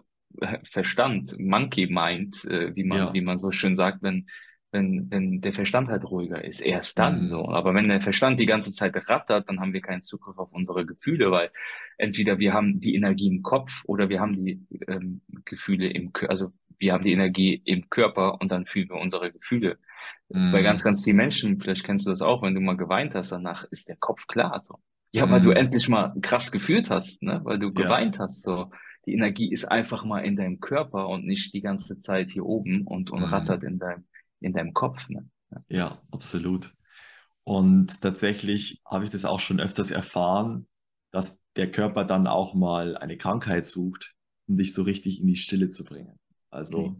[0.64, 3.14] Verstand, Monkey Mind, äh, wie man, ja.
[3.14, 4.28] wie man so schön sagt, wenn,
[4.72, 6.62] wenn, wenn der Verstand halt ruhiger ist.
[6.62, 7.28] Erst dann mhm.
[7.28, 7.50] so.
[7.50, 10.86] Aber wenn der Verstand die ganze Zeit rattert, dann haben wir keinen Zugriff auf unsere
[10.86, 11.52] Gefühle, weil
[11.98, 16.52] entweder wir haben die Energie im Kopf oder wir haben die ähm, Gefühle im, also
[16.78, 19.78] wir haben die Energie im Körper und dann fühlen wir unsere Gefühle.
[20.30, 20.52] Mhm.
[20.52, 23.32] Bei ganz, ganz vielen Menschen, vielleicht kennst du das auch, wenn du mal geweint hast,
[23.32, 24.76] danach ist der Kopf klar so.
[25.12, 25.32] Ja, mhm.
[25.32, 27.42] weil du endlich mal krass gefühlt hast, ne?
[27.44, 28.24] Weil du geweint ja.
[28.24, 28.72] hast so.
[29.06, 32.86] Die Energie ist einfach mal in deinem Körper und nicht die ganze Zeit hier oben
[32.86, 33.26] und, und mhm.
[33.26, 34.04] rattert in deinem
[34.42, 35.08] in deinem Kopf.
[35.10, 35.30] Ne?
[35.68, 36.02] Ja.
[36.12, 36.74] absolut.
[37.44, 40.68] Und tatsächlich habe ich das auch schon öfters erfahren,
[41.12, 44.14] dass der Körper dann auch mal eine Krankheit sucht,
[44.48, 46.20] um dich so richtig in die Stille zu bringen.
[46.52, 46.96] Also okay.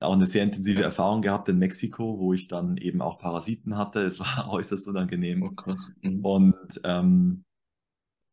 [0.00, 4.02] auch eine sehr intensive Erfahrung gehabt in Mexiko, wo ich dann eben auch Parasiten hatte.
[4.02, 5.44] Es war äußerst unangenehm.
[5.44, 5.76] Okay.
[5.76, 6.24] Oh, mhm.
[6.24, 7.44] Und ähm,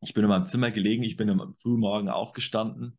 [0.00, 2.98] ich bin in meinem Zimmer gelegen, ich bin am frühen Morgen aufgestanden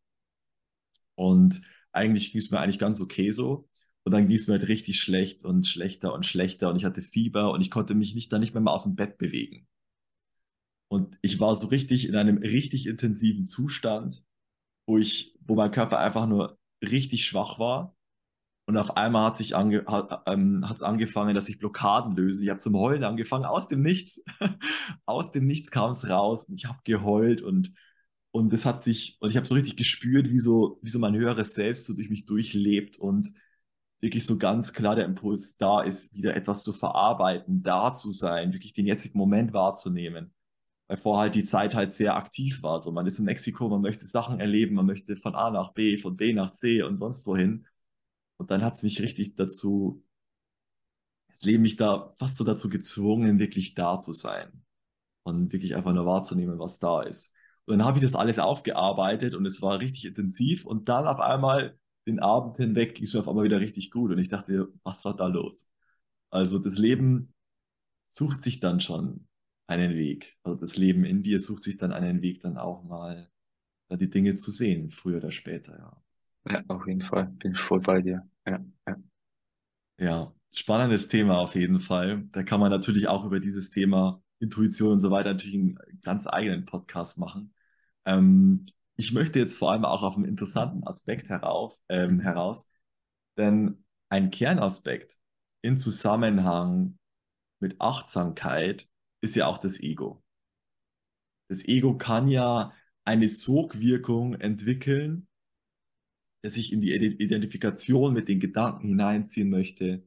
[1.14, 1.60] und
[1.92, 3.68] eigentlich ging es mir eigentlich ganz okay so.
[4.04, 7.00] Und dann ging es mir halt richtig schlecht und schlechter und schlechter und ich hatte
[7.02, 9.66] Fieber und ich konnte mich nicht, dann nicht mehr mal aus dem Bett bewegen.
[10.88, 14.22] Und ich war so richtig in einem richtig intensiven Zustand,
[14.86, 17.96] wo ich, wo mein Körper einfach nur richtig schwach war.
[18.66, 22.42] Und auf einmal hat sich ange, hat, ähm, hat's angefangen, dass ich Blockaden löse.
[22.44, 24.22] Ich habe zum Heulen angefangen, aus dem Nichts.
[25.06, 27.72] aus dem Nichts kam es raus und ich habe geheult und
[28.30, 31.14] und das hat sich und ich habe so richtig gespürt, wie so wie so mein
[31.14, 33.32] höheres Selbst so durch mich durchlebt und
[34.04, 38.52] wirklich so ganz klar der Impuls da ist, wieder etwas zu verarbeiten, da zu sein,
[38.52, 40.32] wirklich den jetzigen Moment wahrzunehmen.
[40.86, 42.78] Weil vorher halt die Zeit halt sehr aktiv war.
[42.78, 45.96] So, man ist in Mexiko, man möchte Sachen erleben, man möchte von A nach B,
[45.98, 47.66] von B nach C und sonst wohin.
[48.36, 50.04] Und dann hat es mich richtig dazu,
[51.28, 54.64] das Leben mich da fast so dazu gezwungen, wirklich da zu sein.
[55.22, 57.34] Und wirklich einfach nur wahrzunehmen, was da ist.
[57.64, 60.66] Und dann habe ich das alles aufgearbeitet und es war richtig intensiv.
[60.66, 64.10] Und dann auf einmal den Abend hinweg ging es mir auf einmal wieder richtig gut
[64.10, 65.68] und ich dachte, was war da los?
[66.30, 67.32] Also das Leben
[68.08, 69.26] sucht sich dann schon
[69.66, 70.36] einen Weg.
[70.42, 73.30] Also das Leben in dir sucht sich dann einen Weg, dann auch mal
[73.88, 76.04] da die Dinge zu sehen, früher oder später, ja.
[76.46, 77.26] Ja, auf jeden Fall.
[77.38, 78.28] Bin ich voll bei dir.
[78.46, 78.96] Ja, ja.
[79.98, 82.24] Ja, spannendes Thema auf jeden Fall.
[82.32, 86.26] Da kann man natürlich auch über dieses Thema Intuition und so weiter natürlich einen ganz
[86.26, 87.54] eigenen Podcast machen.
[88.04, 92.70] Ähm, ich möchte jetzt vor allem auch auf einen interessanten Aspekt herauf, ähm, heraus,
[93.36, 95.18] denn ein Kernaspekt
[95.62, 96.98] in Zusammenhang
[97.60, 98.88] mit Achtsamkeit
[99.22, 100.22] ist ja auch das Ego.
[101.48, 102.72] Das Ego kann ja
[103.04, 105.26] eine Sogwirkung entwickeln,
[106.42, 110.06] dass ich in die Identifikation mit den Gedanken hineinziehen möchte,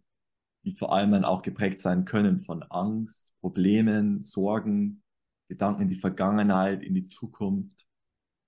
[0.63, 5.03] die vor allem dann auch geprägt sein können von Angst, Problemen, Sorgen,
[5.49, 7.86] Gedanken in die Vergangenheit, in die Zukunft.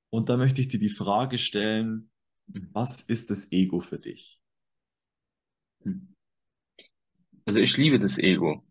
[0.10, 2.10] Und da möchte ich dir die Frage stellen,
[2.48, 4.40] was ist das Ego für dich?
[5.84, 6.16] Hm.
[7.46, 8.64] Also ich liebe das Ego.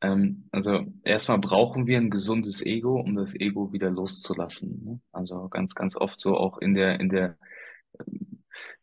[0.00, 4.84] Ähm, also erstmal brauchen wir ein gesundes Ego, um das Ego wieder loszulassen.
[4.84, 5.00] Ne?
[5.12, 7.38] Also ganz, ganz oft so auch in der, in der,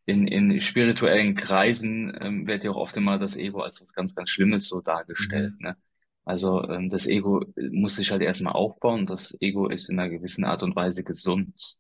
[0.06, 4.16] in, in spirituellen Kreisen ähm, wird ja auch oft immer das Ego als was ganz,
[4.16, 5.54] ganz Schlimmes so dargestellt.
[5.60, 5.68] Mhm.
[5.68, 5.78] Ne?
[6.26, 9.06] Also ähm, das Ego muss sich halt erstmal aufbauen.
[9.06, 11.78] Das Ego ist in einer gewissen Art und Weise gesund.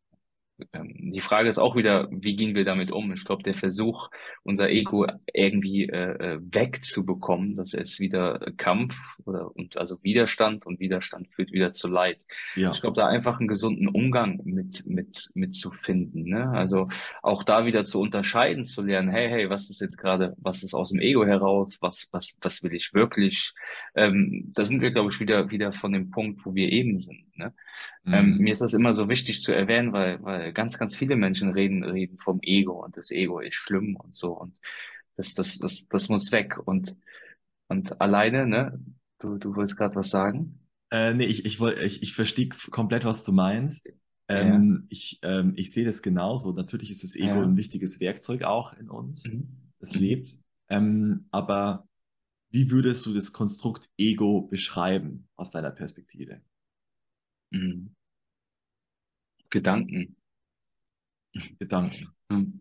[0.73, 3.11] Ähm, die Frage ist auch wieder, wie gehen wir damit um?
[3.13, 4.09] Ich glaube, der Versuch,
[4.43, 10.79] unser Ego irgendwie äh, äh, wegzubekommen, das ist wieder Kampf oder und also Widerstand und
[10.79, 12.19] Widerstand führt wieder zu Leid.
[12.55, 16.49] Ja, Ich glaube, da einfach einen gesunden Umgang mit mit mit zu finden, ne?
[16.51, 16.89] Also
[17.21, 20.73] auch da wieder zu unterscheiden, zu lernen, hey, hey, was ist jetzt gerade, was ist
[20.73, 23.53] aus dem Ego heraus, was was was will ich wirklich?
[23.95, 27.23] Ähm, da sind wir, glaube ich, wieder wieder von dem Punkt, wo wir eben sind,
[27.37, 27.53] ne?
[28.11, 28.37] Ähm, mhm.
[28.37, 31.83] mir ist das immer so wichtig zu erwähnen, weil, weil ganz, ganz viele Menschen reden,
[31.83, 34.59] reden vom Ego und das Ego ist schlimm und so und
[35.17, 36.97] das, das, das, das muss weg und,
[37.69, 38.79] und alleine, ne?
[39.19, 40.59] Du, du wolltest gerade was sagen?
[40.91, 43.91] Äh, nee, ich, ich, ich, ich verstehe komplett, was du meinst.
[44.33, 46.53] Ja, Ähm, ich, ähm, ich sehe das genauso.
[46.53, 49.25] Natürlich ist das Ego ja, ein wichtiges Werkzeug auch in uns.
[49.25, 49.47] mhm,
[49.79, 50.37] Es mhm, lebt.
[50.69, 51.87] Ähm, aber
[52.51, 56.41] wie würdest du das Konstrukt Ego beschreiben aus deiner Perspektive?
[57.53, 57.87] Mhm.
[59.49, 60.17] Gedanken.
[61.59, 62.07] Gedanken.
[62.29, 62.59] Hm.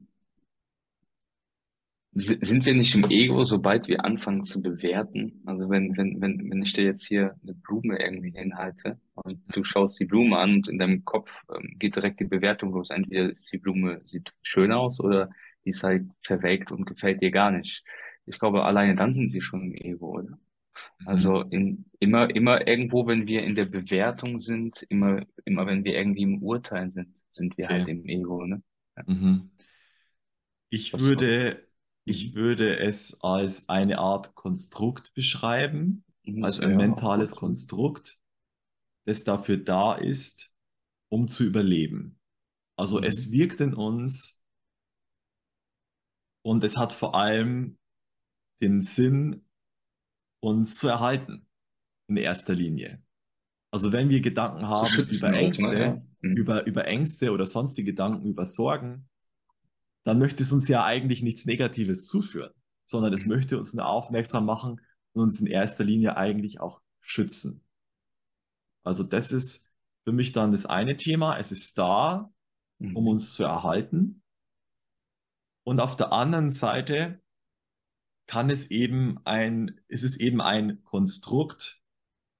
[2.14, 5.42] Si- Sind wir nicht im Ego, sobald wir anfangen zu bewerten?
[5.46, 9.64] Also wenn, wenn, wenn, wenn ich dir jetzt hier eine Blume irgendwie hinhalte und du
[9.64, 12.90] schaust die Blume an und in deinem Kopf ähm, geht direkt die Bewertung los.
[12.90, 15.30] Entweder ist die Blume, sieht schön aus oder
[15.64, 17.82] die ist halt verwelkt und gefällt dir gar nicht.
[18.26, 20.38] Ich glaube, alleine dann sind wir schon im Ego, oder?
[21.00, 21.02] Mhm.
[21.04, 25.94] Also in, immer, immer irgendwo, wenn wir in der Bewertung sind, immer, immer wenn wir
[25.96, 27.88] irgendwie im Urteil sind, sind wir halt Okay.
[27.88, 28.62] im Ego, ne?
[28.96, 29.04] Ja.
[29.06, 29.50] Mhm.
[30.70, 31.34] Ich Was, was?
[31.36, 31.68] würde,
[32.04, 32.34] ich Mhm.
[32.34, 37.34] würde es als eine Art Konstrukt beschreiben, Mhm, als ein Ja, mentales.
[37.36, 38.18] Konstrukt,
[39.06, 40.52] das dafür da ist,
[41.10, 42.20] um zu überleben.
[42.76, 43.32] Also es Mhm.
[43.32, 44.40] wirkt in uns
[46.42, 47.78] und es hat vor allem
[48.62, 49.46] den Sinn,
[50.42, 51.46] uns zu erhalten
[52.08, 53.00] in erster Linie.
[53.70, 55.38] Also wenn wir Gedanken haben über auch, ne?
[55.38, 56.02] Ängste.
[56.20, 56.36] Mhm.
[56.36, 59.08] über, über Ängste oder sonstige Gedanken über Sorgen,
[60.04, 62.52] dann möchte es uns ja eigentlich nichts Negatives zuführen,
[62.84, 63.30] sondern es Mhm.
[63.32, 64.80] möchte uns nur aufmerksam machen
[65.12, 67.64] und uns in erster Linie eigentlich auch schützen.
[68.82, 69.64] Also das ist
[70.04, 71.38] für mich dann das eine Thema.
[71.38, 72.32] Es ist da,
[72.80, 73.08] um Mhm.
[73.08, 74.22] uns zu erhalten.
[75.64, 77.21] Und auf der anderen Seite
[78.32, 81.82] kann es eben ein, ist es eben ein Konstrukt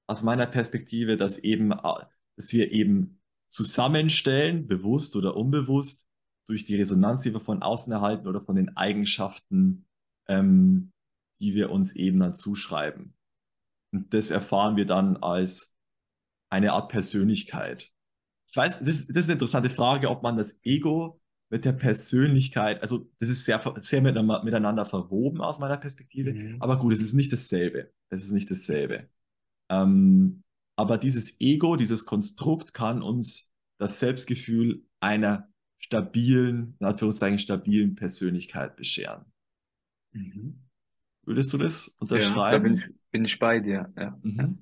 [0.07, 6.09] aus meiner Perspektive, dass eben, äh, dass wir eben zusammenstellen, bewusst oder unbewusst,
[6.47, 9.85] durch die Resonanz, die wir von außen erhalten oder von den Eigenschaften,
[10.29, 10.93] ähm,
[11.43, 13.15] die wir uns eben dann zuschreiben.
[13.93, 15.75] Und das erfahren wir dann als
[16.49, 17.93] eine Art Persönlichkeit.
[18.49, 21.22] Ich weiß, das ist, das ist eine interessante Frage, ob man das Ego
[21.53, 26.57] mit der Persönlichkeit, also das ist sehr, sehr miteinander, verwoben aus meiner Perspektive, Mhm.
[26.61, 27.93] aber gut, es ist nicht dasselbe.
[28.11, 29.09] Es ist nicht dasselbe.
[29.71, 30.43] Ähm,
[30.77, 38.77] aber dieses Ego, dieses Konstrukt kann uns das Selbstgefühl einer stabilen, in Anführungszeichen stabilen Persönlichkeit
[38.77, 39.27] bescheren.
[40.13, 40.59] Mhm.
[41.25, 42.75] Würdest du das Ja, da bin unterschreiben?
[42.75, 43.93] ich, bin ich bei dir.
[43.97, 44.57] Ja, ja.
[44.57, 44.59] Mhm.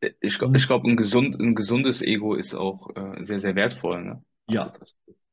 [0.00, 4.24] Ich, ich glaube, ein gesund, ein gesundes Ego ist auch äh, sehr, sehr wertvoll, ne?
[4.46, 5.25] Also ja, das ist,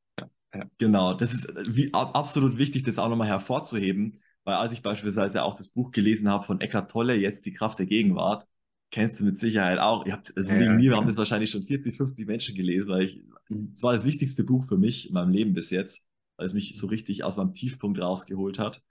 [0.53, 0.69] ja, ja.
[0.77, 4.81] genau, das ist äh, wie, ab- absolut wichtig, das auch nochmal hervorzuheben, weil als ich
[4.81, 8.47] beispielsweise auch das Buch gelesen habe von Eckhart Tolle, jetzt die Kraft der Gegenwart,
[8.91, 10.05] kennst du mit Sicherheit auch.
[10.05, 11.07] Ihr habt, also Ja, wegen ja, mir haben klar.
[11.07, 13.73] das wahrscheinlich schon 40, 50 Menschen gelesen, weil ich, Mhm.
[13.75, 16.77] es war das wichtigste Buch für mich in meinem Leben bis jetzt, weil es mich
[16.77, 16.87] so Mhm.
[16.87, 18.83] richtig aus meinem Tiefpunkt rausgeholt hat.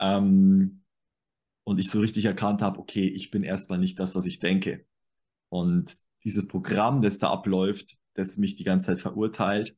[0.00, 0.82] Ähm,
[1.64, 4.84] und ich so richtig erkannt habe, okay, ich bin erstmal nicht das, was ich denke.
[5.50, 9.76] Und dieses Programm, das da abläuft, das mich die ganze Zeit verurteilt,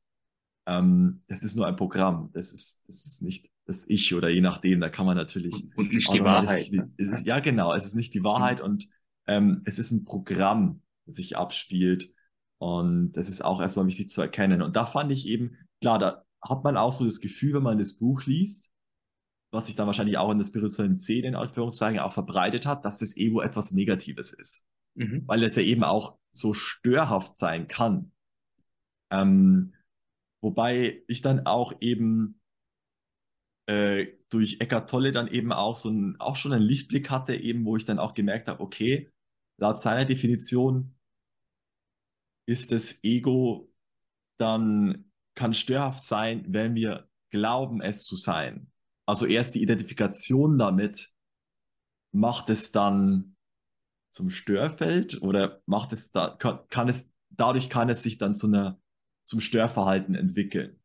[0.67, 2.31] ähm, das ist nur ein Programm.
[2.33, 4.81] Das ist, das ist nicht das Ich oder je nachdem.
[4.81, 6.23] Da kann man natürlich Und, und nicht die.
[6.23, 6.93] Wahrheit, ne?
[6.97, 7.73] Ist, ja, genau.
[7.75, 8.65] Es ist nicht die Wahrheit Mhm.
[8.65, 8.89] und
[9.27, 12.13] ähm, es ist ein Programm, das sich abspielt.
[12.59, 14.63] Und das ist auch erstmal wichtig zu erkennen.
[14.63, 17.79] Und da fand ich eben, klar, da hat man auch so das Gefühl, wenn man
[17.79, 18.71] das Buch liest,
[19.51, 22.99] was sich dann wahrscheinlich auch in der spirituellen Szene in Anführungszeichen auch verbreitet hat, dass
[22.99, 24.67] das Ego etwas Negatives ist.
[24.95, 25.23] Mhm.
[25.27, 28.13] Weil es ja eben auch so störhaft sein kann.
[29.11, 29.75] Ähm,
[30.45, 32.39] wobei ich dann auch eben
[33.67, 37.65] äh, durch Eckart Tolle dann eben auch so ein, auch schon einen Lichtblick hatte, eben,
[37.65, 39.11] wo ich dann auch gemerkt habe, okay,
[39.59, 40.95] laut seiner Definition
[42.47, 43.73] ist das Ego
[44.39, 48.71] dann, kann störhaft sein, wenn wir glauben, es zu sein.
[49.07, 51.11] Also erst die Identifikation damit
[52.13, 53.37] macht es dann
[54.11, 58.47] zum Störfeld oder macht es da, kann, kann es, dadurch kann es sich dann zu
[58.47, 58.79] einer,
[59.25, 60.81] zum Störverhalten entwickeln.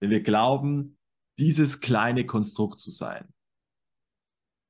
[0.00, 0.98] Wenn wir glauben,
[1.38, 3.32] dieses kleine Konstrukt zu sein.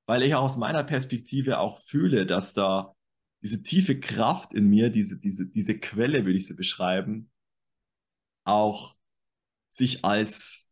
[0.09, 2.94] Weil ich aus meiner Perspektive auch fühle, dass da
[3.42, 7.31] diese tiefe Kraft in mir, diese, diese, diese Quelle, würde ich sie beschreiben,
[8.44, 8.96] auch
[9.68, 10.70] sich als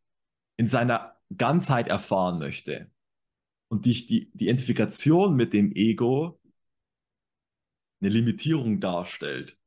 [0.57, 2.90] in seiner Ganzheit erfahren möchte
[3.68, 6.40] und die, die, die Identifikation mit dem Ego
[8.00, 9.59] eine Limitierung darstellt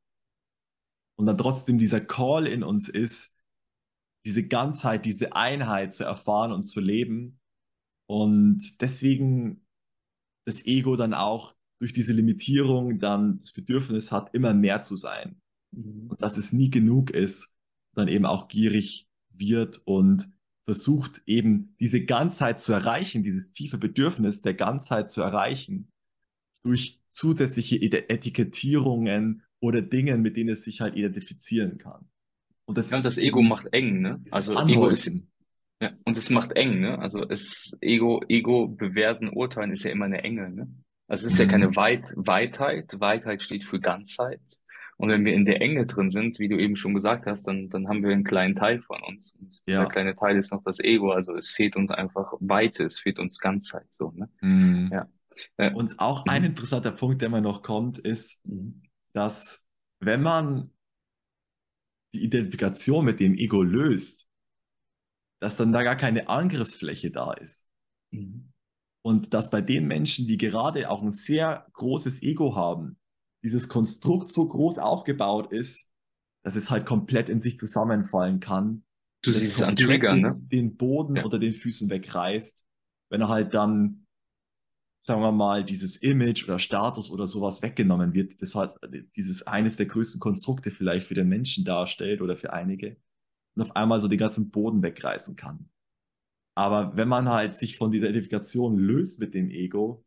[1.18, 3.36] und dann trotzdem dieser Call in uns ist,
[4.24, 7.40] diese Ganzheit, diese Einheit zu erfahren und zu leben
[8.06, 9.66] und deswegen
[10.46, 15.40] das Ego dann auch durch diese Limitierung dann das Bedürfnis hat, immer mehr zu sein.
[15.72, 16.10] Mhm.
[16.10, 17.54] Und dass es nie genug ist,
[17.94, 20.32] dann eben auch gierig wird und
[20.66, 25.90] versucht eben diese Ganzheit zu erreichen, dieses tiefe Bedürfnis der Ganzheit zu erreichen,
[26.64, 32.08] durch zusätzliche Etikettierungen oder Dingen, mit denen es sich halt identifizieren kann.
[32.64, 34.22] Und das, ja, und das Ego macht eng, ne?
[34.30, 35.10] Also Ego ist,
[35.80, 36.98] ja, und es macht eng, ne?
[36.98, 40.68] Also es Ego, Ego bewerten, urteilen ist ja immer eine Enge, ne?
[41.06, 41.44] Also es ist mhm.
[41.44, 43.00] ja keine Weit, Weitheit.
[43.00, 44.40] Weitheit steht für Ganzheit.
[44.98, 47.70] Und wenn wir in der Enge drin sind, wie du eben schon gesagt hast, dann,
[47.70, 49.32] dann haben wir einen kleinen Teil von uns.
[49.40, 49.88] Und dieser ja.
[49.88, 51.12] kleine Teil ist noch das Ego.
[51.12, 54.28] Also es fehlt uns einfach Weite, es fehlt uns Ganzheit, so, ne?
[54.40, 54.90] Mhm.
[54.92, 55.08] Ja.
[55.56, 56.48] Äh, und auch ein mhm.
[56.48, 58.82] interessanter Punkt, der mir noch kommt, ist, mhm.
[59.12, 59.66] Dass
[60.00, 60.72] wenn man
[62.14, 64.28] die Identifikation mit dem Ego löst,
[65.40, 67.68] dass dann da gar keine Angriffsfläche da ist.
[68.10, 68.52] Mhm.
[69.04, 72.98] Und dass bei den Menschen, die gerade auch ein sehr großes Ego haben,
[73.44, 75.90] dieses Konstrukt so groß aufgebaut ist,
[76.44, 78.84] dass es halt komplett in sich zusammenfallen kann.
[79.22, 80.36] Du siehst es an Triggern, ne?
[80.38, 81.24] Den Boden ja.
[81.24, 82.66] unter den Füßen wegreißt,
[83.10, 84.06] wenn er halt dann,
[85.08, 88.74] sagen wir mal, dieses Image oder Status oder sowas weggenommen wird, das halt
[89.16, 92.98] dieses eines der größten Konstrukte vielleicht für den Menschen darstellt oder für einige
[93.56, 95.70] und auf einmal so den ganzen Boden wegreißen kann.
[96.54, 100.04] Aber wenn man halt sich von dieser Identifikation löst mit dem Ego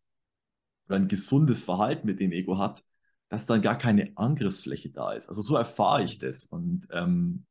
[0.88, 2.84] oder ein gesundes Verhalten mit dem Ego hat,
[3.30, 5.30] dass dann gar keine Angriffsfläche da ist.
[5.30, 7.48] Also so erfahre ich das und ähm,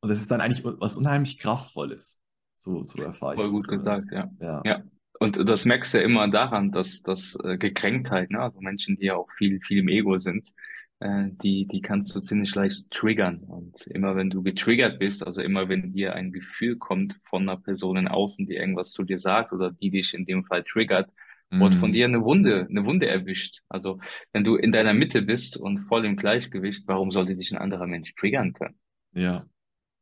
[0.00, 2.20] und das ist dann eigentlich was unheimlich kraftvolles.
[2.54, 4.30] So, so erfahre ich Voll gut gesagt, ja.
[4.38, 4.62] ja.
[4.64, 4.84] ja.
[5.20, 9.06] Und das merkst du ja immer daran, dass das äh, Gekränktheit, ne, also Menschen, die
[9.06, 10.52] ja auch viel, viel im Ego sind,
[11.00, 13.38] äh, die, die kannst du ziemlich leicht triggern.
[13.38, 17.58] Und immer wenn du getriggert bist, also immer wenn dir ein Gefühl kommt von einer
[17.58, 21.12] Person in außen, die irgendwas zu dir sagt oder die dich in dem Fall triggert,
[21.50, 21.60] mhm.
[21.60, 23.60] wird von dir eine Wunde, eine Wunde erwischt.
[23.68, 23.98] Also
[24.32, 27.86] wenn du in deiner Mitte bist und voll im Gleichgewicht, warum sollte dich ein anderer
[27.86, 28.78] Mensch triggern können?
[29.12, 29.46] Ja.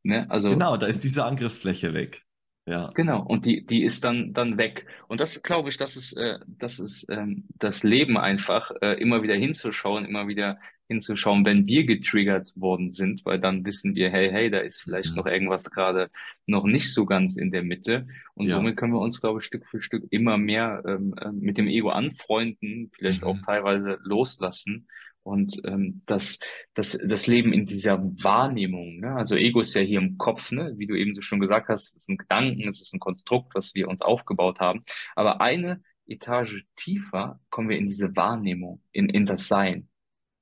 [0.03, 0.29] Ne?
[0.29, 2.26] Also, genau, da ist diese Angriffsfläche weg.
[2.67, 2.91] Ja.
[2.95, 4.85] Genau, und die, die ist dann, dann weg.
[5.07, 9.23] Und das glaube ich, das ist, äh, das ist ähm, das Leben einfach, äh, immer
[9.23, 14.29] wieder hinzuschauen, immer wieder hinzuschauen, wenn wir getriggert worden sind, weil dann wissen wir, hey,
[14.29, 15.15] hey, da ist vielleicht mhm.
[15.15, 16.09] noch irgendwas gerade
[16.45, 18.05] noch nicht so ganz in der Mitte.
[18.33, 18.57] Und ja.
[18.57, 21.69] somit können wir uns, glaube ich, Stück für Stück immer mehr ähm, äh, mit dem
[21.69, 23.27] Ego anfreunden, vielleicht mhm.
[23.27, 24.87] auch teilweise loslassen
[25.27, 26.39] und ähm, das,
[26.73, 29.13] das, das Leben in dieser Wahrnehmung, ne?
[29.15, 30.73] also Ego ist ja hier im Kopf, ne?
[30.77, 33.53] wie du eben so schon gesagt hast, es ist ein Gedanken, es ist ein Konstrukt,
[33.53, 34.85] was wir uns aufgebaut haben.
[35.15, 39.89] Aber eine Etage tiefer kommen wir in diese Wahrnehmung, in, in das Sein.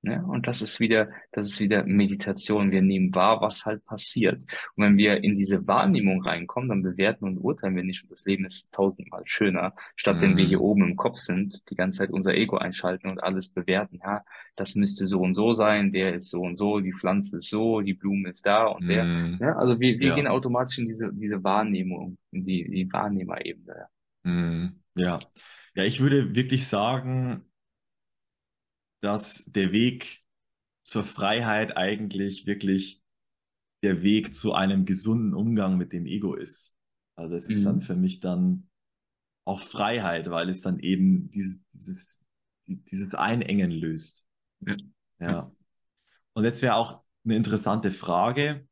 [0.05, 0.23] Ne?
[0.23, 2.71] Und das ist wieder, das ist wieder Meditation.
[2.71, 4.43] Wir nehmen wahr, was halt passiert.
[4.75, 8.03] Und wenn wir in diese Wahrnehmung reinkommen, dann bewerten und urteilen wir nicht.
[8.03, 10.21] Und das Leben ist tausendmal schöner, statt mhm.
[10.21, 13.49] wenn wir hier oben im Kopf sind, die ganze Zeit unser Ego einschalten und alles
[13.49, 13.99] bewerten.
[14.03, 14.23] Ja,
[14.55, 17.81] das müsste so und so sein, der ist so und so, die Pflanze ist so,
[17.81, 19.05] die Blume ist da und der.
[19.05, 19.39] Mhm.
[19.41, 20.15] Ja, also wir, wir ja.
[20.15, 23.87] gehen automatisch in diese, diese Wahrnehmung, in die, die Wahrnehmerebene.
[24.21, 24.83] Mhm.
[24.95, 25.19] ja.
[25.77, 27.43] Ja, ich würde wirklich sagen,
[29.01, 30.23] dass der Weg
[30.83, 33.01] zur Freiheit eigentlich wirklich
[33.83, 36.75] der Weg zu einem gesunden Umgang mit dem Ego ist.
[37.15, 37.65] Also es ist mhm.
[37.65, 38.69] dann für mich dann
[39.45, 42.25] auch Freiheit, weil es dann eben dieses, dieses,
[42.67, 44.27] dieses Einengen löst.
[44.61, 44.75] Ja.
[45.19, 45.51] ja.
[46.33, 48.67] Und jetzt wäre auch eine interessante Frage,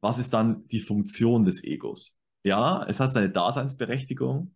[0.00, 2.16] was ist dann die Funktion des Egos?
[2.44, 4.54] Ja, es hat seine Daseinsberechtigung.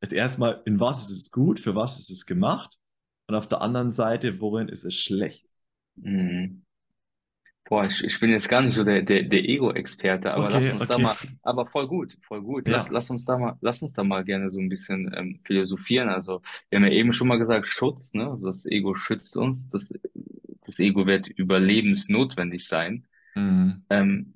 [0.00, 2.78] Jetzt erstmal, in was ist es gut, für was ist es gemacht?
[3.26, 5.46] Und auf der anderen Seite, worin ist es schlecht?
[5.96, 6.62] Mhm.
[7.68, 10.72] Boah, ich, ich bin jetzt gar nicht so der, der, der Ego-Experte, aber okay, lass
[10.72, 10.92] uns okay.
[10.92, 12.68] da mal, aber voll gut, voll gut.
[12.68, 12.92] Lass, ja.
[12.92, 16.08] lass uns da mal, lass uns da mal gerne so ein bisschen ähm, philosophieren.
[16.08, 18.30] Also, wir haben ja eben schon mal gesagt, Schutz, ne?
[18.30, 19.92] Also das Ego schützt uns, das,
[20.64, 23.08] das Ego wird überlebensnotwendig sein.
[23.34, 23.82] Mhm.
[23.90, 24.35] Ähm,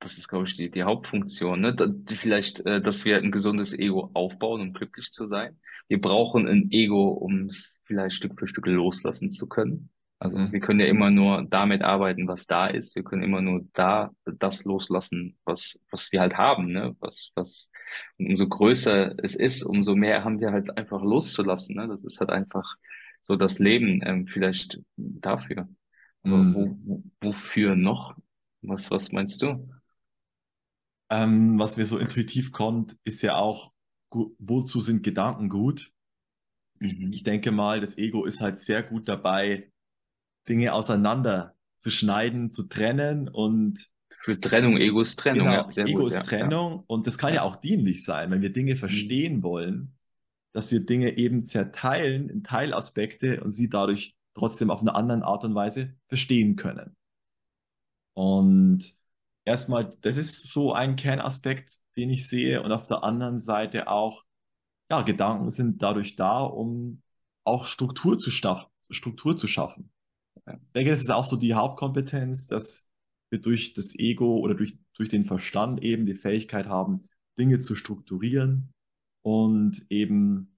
[0.00, 1.74] das ist, glaube ich, die, die Hauptfunktion, ne?
[1.74, 5.58] Da, vielleicht, äh, dass wir ein gesundes Ego aufbauen, um glücklich zu sein.
[5.88, 9.90] Wir brauchen ein Ego, um es vielleicht Stück für Stück loslassen zu können.
[10.18, 10.52] Also mhm.
[10.52, 12.96] wir können ja immer nur damit arbeiten, was da ist.
[12.96, 16.96] Wir können immer nur da das loslassen, was, was wir halt haben, ne?
[17.00, 17.70] Was, was,
[18.18, 21.88] umso größer es ist, umso mehr haben wir halt einfach loszulassen, ne?
[21.88, 22.76] Das ist halt einfach
[23.22, 25.68] so das Leben, ähm, vielleicht dafür.
[26.22, 26.54] Aber mhm.
[26.54, 28.16] wo, wo, wofür noch?
[28.62, 29.68] Was, was meinst du?
[31.10, 33.72] Ähm, was mir so intuitiv kommt, ist ja auch,
[34.10, 35.92] wozu sind Gedanken gut?
[36.78, 37.12] Mhm.
[37.12, 39.70] Ich denke mal, das Ego ist halt sehr gut dabei,
[40.48, 45.46] Dinge auseinander zu schneiden, zu trennen und für Trennung, Ego ist Trennung.
[45.46, 46.84] Genau, ja, Ego gut, ist ja, Trennung ja.
[46.88, 48.78] und das kann ja auch dienlich sein, wenn wir Dinge mhm.
[48.78, 49.42] verstehen mhm.
[49.42, 49.98] wollen,
[50.52, 55.44] dass wir Dinge eben zerteilen in Teilaspekte und sie dadurch trotzdem auf eine andere Art
[55.44, 56.96] und Weise verstehen können.
[58.14, 58.99] Und
[59.50, 64.24] erstmal, das ist so ein Kernaspekt, den ich sehe und auf der anderen Seite auch,
[64.90, 67.02] ja, Gedanken sind dadurch da, um
[67.44, 68.30] auch Struktur zu,
[68.90, 69.92] Struktur zu schaffen.
[70.46, 72.88] Ich denke, das ist auch so die Hauptkompetenz, dass
[73.30, 77.02] wir durch das Ego oder durch, durch den Verstand eben die Fähigkeit haben,
[77.38, 78.72] Dinge zu strukturieren
[79.22, 80.56] und eben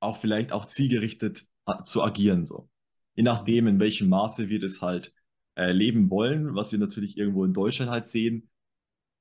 [0.00, 2.68] auch vielleicht auch zielgerichtet äh, zu agieren so.
[3.14, 5.14] Je nachdem, in welchem Maße wir das halt
[5.56, 8.48] äh, leben wollen, was wir natürlich irgendwo in Deutschland halt sehen,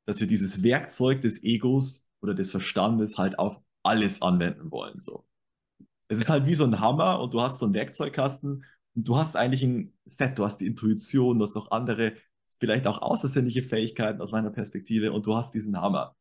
[0.05, 5.25] dass wir dieses Werkzeug des Egos oder des Verstandes halt auf alles anwenden wollen so.
[6.07, 8.63] Es ist halt wie so ein Hammer und du hast so einen Werkzeugkasten
[8.95, 12.13] und du hast eigentlich ein Set, du hast die Intuition, du hast noch andere
[12.59, 16.15] vielleicht auch außersinnliche Fähigkeiten aus meiner Perspektive und du hast diesen Hammer.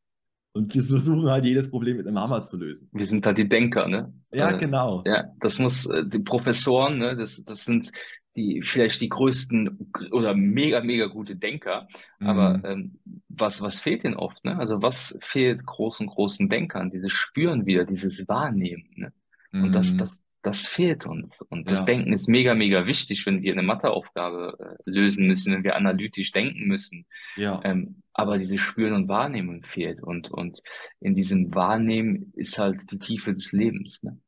[0.52, 2.88] Und wir versuchen halt jedes Problem mit einem Hammer zu lösen.
[2.92, 4.14] Wir sind halt die Denker, ne?
[4.32, 5.02] Ja, äh, genau.
[5.04, 7.90] Ja, das muss, äh, die Professoren, ne, das, das sind
[8.36, 11.88] die, vielleicht die größten oder mega, mega gute Denker.
[12.18, 12.26] Mhm.
[12.26, 14.58] Aber ähm, was, was fehlt ihnen oft, ne?
[14.58, 16.90] Also was fehlt großen, großen Denkern?
[16.90, 19.12] Dieses Spüren wieder, dieses Wahrnehmen, ne?
[19.52, 19.72] Und mhm.
[19.72, 21.28] das, das, das fehlt uns.
[21.48, 21.84] Und das ja.
[21.84, 26.32] Denken ist mega, mega wichtig, wenn wir eine Matheaufgabe äh, lösen müssen, wenn wir analytisch
[26.32, 27.06] denken müssen.
[27.36, 27.60] Ja.
[27.64, 30.02] Ähm, aber diese Spüren und Wahrnehmen fehlt.
[30.02, 30.60] Und, und
[31.00, 34.02] in diesem Wahrnehmen ist halt die Tiefe des Lebens.
[34.02, 34.18] Ne?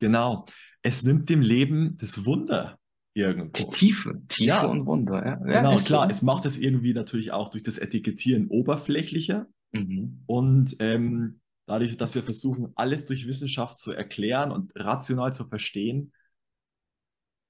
[0.00, 0.44] Genau.
[0.82, 2.78] Es nimmt dem Leben das Wunder
[3.14, 3.52] irgendwo.
[3.52, 4.66] Die Tiefe, Tiefe ja.
[4.66, 5.24] und Wunder.
[5.24, 6.04] Ja, ja genau, klar.
[6.04, 6.10] So.
[6.10, 9.46] Es macht es irgendwie natürlich auch durch das Etikettieren oberflächlicher.
[9.72, 10.22] Mhm.
[10.26, 16.12] Und ähm, dadurch, dass wir versuchen, alles durch Wissenschaft zu erklären und rational zu verstehen,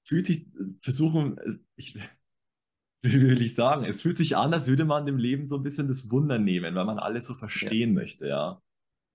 [0.03, 0.47] fühlt sich,
[0.81, 1.37] versuchen,
[1.75, 1.95] ich,
[3.01, 5.63] wie will ich sagen, es fühlt sich an, als würde man dem Leben so ein
[5.63, 7.95] bisschen das Wunder nehmen, weil man alles so verstehen ja.
[7.95, 8.61] möchte, ja.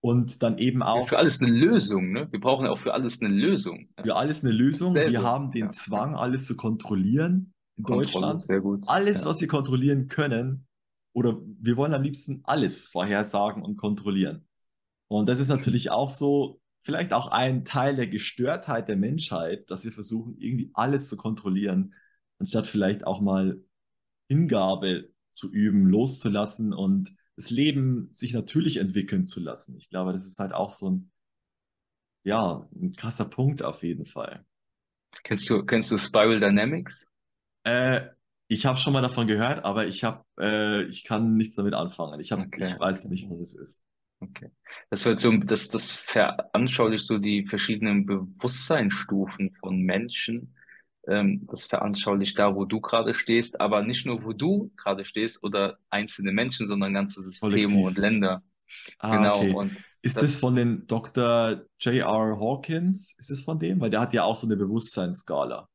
[0.02, 1.00] Und dann eben auch.
[1.00, 2.28] Ja, für alles eine Lösung, ne?
[2.30, 3.88] Wir brauchen auch für alles eine Lösung.
[4.02, 4.94] Für alles eine Lösung.
[4.94, 5.12] Dasselbe.
[5.12, 5.70] Wir haben den ja.
[5.70, 8.42] Zwang, alles zu kontrollieren in Kontrolle, Deutschland.
[8.42, 8.84] Sehr gut.
[8.86, 10.66] Alles, was wir kontrollieren können,
[11.12, 14.46] oder wir wollen am liebsten alles vorhersagen und kontrollieren.
[15.08, 19.84] Und das ist natürlich auch so, vielleicht auch ein Teil der Gestörtheit der Menschheit, dass
[19.84, 21.94] wir versuchen, irgendwie alles zu kontrollieren,
[22.38, 23.60] anstatt vielleicht auch mal
[24.28, 29.74] Hingabe zu üben, loszulassen und das Leben sich natürlich entwickeln zu lassen.
[29.78, 31.10] Ich glaube, das ist halt auch so ein,
[32.22, 34.44] ja, ein krasser Punkt auf jeden Fall.
[35.24, 37.06] Kennst du, kennst du Spiral Dynamics?
[37.64, 38.08] Äh,
[38.46, 42.20] ich habe schon mal davon gehört, aber ich habe, äh, ich kann nichts damit anfangen.
[42.20, 43.14] Ich habe, okay, ich weiß okay.
[43.14, 43.84] nicht, was es ist.
[44.20, 44.50] Okay.
[44.90, 50.54] Das wird so, das, das veranschaulicht so die verschiedenen Bewusstseinsstufen von Menschen.
[51.10, 55.42] Ähm, das veranschaulicht da, wo du gerade stehst, aber nicht nur, wo du gerade stehst
[55.42, 57.84] oder einzelne Menschen, sondern ganze Systeme Kollektiv.
[57.84, 58.42] und Länder.
[59.00, 59.36] Ah, genau.
[59.38, 59.52] Okay.
[59.52, 61.62] Und ist das, das von den Dr.
[61.80, 62.38] J.R.
[62.38, 63.14] Hawkins?
[63.18, 63.80] Ist es von dem?
[63.80, 65.68] Weil der hat ja auch so eine Bewusstseinsskala.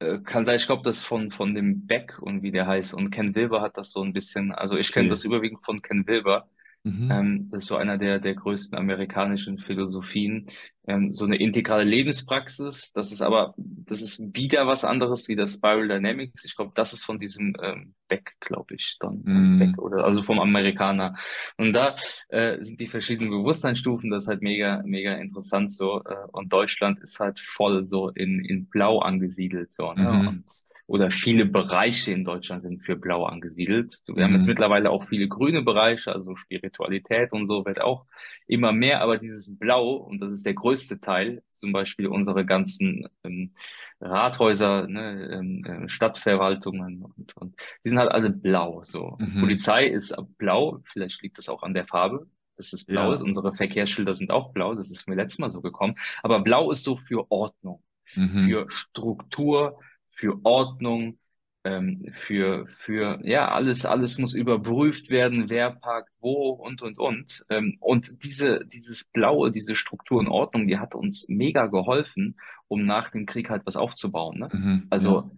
[0.00, 2.92] Äh, kann sein, ich glaube, das von, von dem Beck und wie der heißt.
[2.92, 5.14] Und Ken Wilber hat das so ein bisschen, also ich kenne okay.
[5.14, 6.48] das überwiegend von Ken Wilber.
[6.84, 7.10] Mhm.
[7.10, 10.46] Ähm, das ist so einer der, der größten amerikanischen Philosophien.
[10.86, 12.92] Ähm, so eine integrale Lebenspraxis.
[12.92, 16.44] Das ist aber, das ist wieder was anderes wie das Spiral Dynamics.
[16.44, 19.22] Ich glaube, das ist von diesem ähm, Beck, glaube ich, dann.
[19.24, 19.58] Mhm.
[19.58, 21.16] Beck oder, also vom Amerikaner.
[21.56, 21.96] Und da
[22.28, 24.10] äh, sind die verschiedenen Bewusstseinsstufen.
[24.10, 26.02] Das ist halt mega, mega interessant so.
[26.04, 30.12] Äh, und Deutschland ist halt voll so in, in Blau angesiedelt, so, ne?
[30.12, 30.28] Mhm.
[30.28, 30.44] Und
[30.86, 34.00] oder viele Bereiche in Deutschland sind für Blau angesiedelt.
[34.06, 34.22] Wir mhm.
[34.22, 34.50] haben jetzt mhm.
[34.50, 38.04] mittlerweile auch viele grüne Bereiche, also Spiritualität und so wird auch
[38.46, 43.08] immer mehr, aber dieses Blau, und das ist der größte Teil, zum Beispiel unsere ganzen
[43.24, 43.54] ähm,
[44.00, 48.82] Rathäuser, ne, ähm, äh, Stadtverwaltungen und, und die sind halt alle blau.
[48.82, 49.16] So.
[49.18, 49.40] Mhm.
[49.40, 52.26] Polizei ist blau, vielleicht liegt das auch an der Farbe,
[52.56, 53.14] dass es blau ja.
[53.14, 53.22] ist.
[53.22, 55.94] Unsere Verkehrsschilder sind auch blau, das ist mir letztes Mal so gekommen.
[56.22, 57.82] Aber blau ist so für Ordnung,
[58.14, 58.46] mhm.
[58.46, 59.80] für Struktur,
[60.16, 61.18] für Ordnung,
[61.64, 67.44] ähm, für, für, ja, alles, alles muss überprüft werden, wer parkt wo und, und, und.
[67.48, 72.38] Ähm, und diese, dieses Blaue, diese Struktur und Ordnung, die hat uns mega geholfen,
[72.68, 74.38] um nach dem Krieg halt was aufzubauen.
[74.38, 74.48] Ne?
[74.52, 75.30] Mhm, also, ja.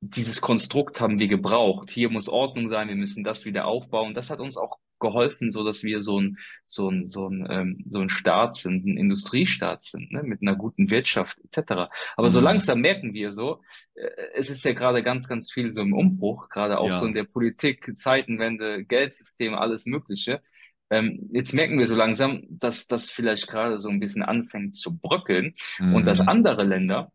[0.00, 1.90] dieses Konstrukt haben wir gebraucht.
[1.90, 4.14] Hier muss Ordnung sein, wir müssen das wieder aufbauen.
[4.14, 7.84] Das hat uns auch geholfen, so dass wir so ein, so ein, so ein, ähm,
[7.86, 11.90] so ein Staat sind, ein Industriestaat sind, ne, mit einer guten Wirtschaft etc.
[12.16, 12.44] Aber so Mhm.
[12.44, 13.62] langsam merken wir so,
[13.94, 17.14] äh, es ist ja gerade ganz, ganz viel so im Umbruch, gerade auch so in
[17.14, 17.22] Ja.
[17.22, 20.42] der Politik, Zeitenwende, Geldsystem, alles Mögliche.
[20.90, 24.96] Ähm, jetzt merken wir so langsam, dass das vielleicht gerade so ein bisschen anfängt zu
[24.96, 25.54] bröckeln
[25.88, 26.28] und dass Mhm.
[26.28, 27.12] andere Länder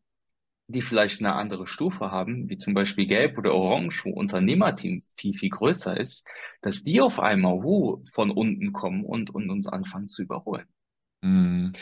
[0.72, 5.34] die vielleicht eine andere Stufe haben, wie zum Beispiel Gelb oder Orange, wo Unternehmerteam viel,
[5.34, 6.26] viel größer ist,
[6.62, 10.68] dass die auf einmal wo von unten kommen und, und uns anfangen zu überholen.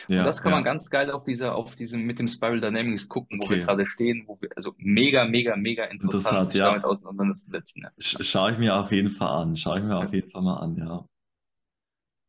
[0.08, 0.66] Und Ja, das kann man ja.
[0.66, 3.62] ganz geil auf dieser, auf diesem, mit dem Spiral Dynamics gucken, wo wir Okay.
[3.62, 6.90] gerade stehen, wo wir, also mega, mega, mega interessant, sich damit ja.
[6.90, 7.84] auseinanderzusetzen.
[7.84, 7.92] Ja.
[8.00, 9.56] Sch schaue ich mir auf jeden Fall an.
[9.56, 11.06] Schaue ich mir auf jeden Fall mal an, ja.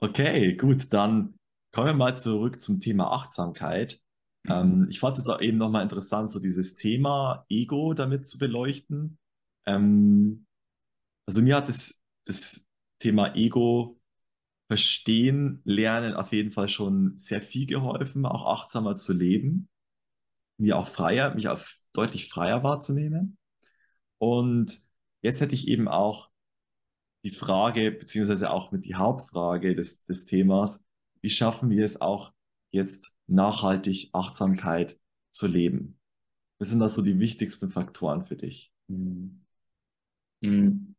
[0.03, 1.35] Okay, gut, dann
[1.75, 4.01] kommen wir mal zurück zum Thema Achtsamkeit.
[4.45, 4.51] Mhm.
[4.51, 9.19] Ähm, ich fand es auch eben nochmal interessant, so dieses Thema Ego damit zu beleuchten.
[9.67, 10.47] Ähm,
[11.27, 12.67] also mir hat das, das
[12.99, 14.01] Thema Ego
[14.69, 19.69] verstehen, lernen auf jeden Fall schon sehr viel geholfen, auch achtsamer zu leben,
[20.59, 21.61] mir auch freier, mich auch
[21.93, 23.37] deutlich freier wahrzunehmen.
[24.19, 24.81] Und
[25.23, 26.31] jetzt hätte ich eben auch
[27.25, 30.87] die Frage, beziehungsweise auch mit die Hauptfrage des, des Themas,
[31.21, 32.33] wie schaffen wir es auch
[32.71, 34.99] jetzt nachhaltig Achtsamkeit
[35.31, 35.99] zu leben?
[36.59, 38.73] Was sind das so die wichtigsten Faktoren für dich?
[38.89, 39.45] Mhm.
[40.41, 40.95] Mhm.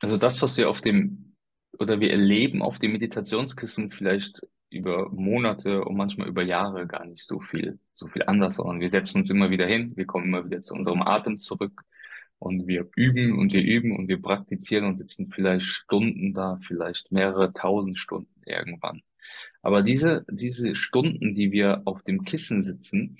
[0.00, 1.36] Also das, was wir auf dem,
[1.78, 4.40] oder wir erleben auf dem Meditationskissen vielleicht
[4.70, 8.88] über Monate und manchmal über Jahre gar nicht so viel, so viel anders, sondern wir
[8.88, 11.82] setzen uns immer wieder hin, wir kommen immer wieder zu unserem Atem zurück
[12.38, 17.12] und wir üben und wir üben und wir praktizieren und sitzen vielleicht Stunden da, vielleicht
[17.12, 19.02] mehrere tausend Stunden irgendwann.
[19.62, 23.18] Aber diese, diese Stunden, die wir auf dem Kissen sitzen,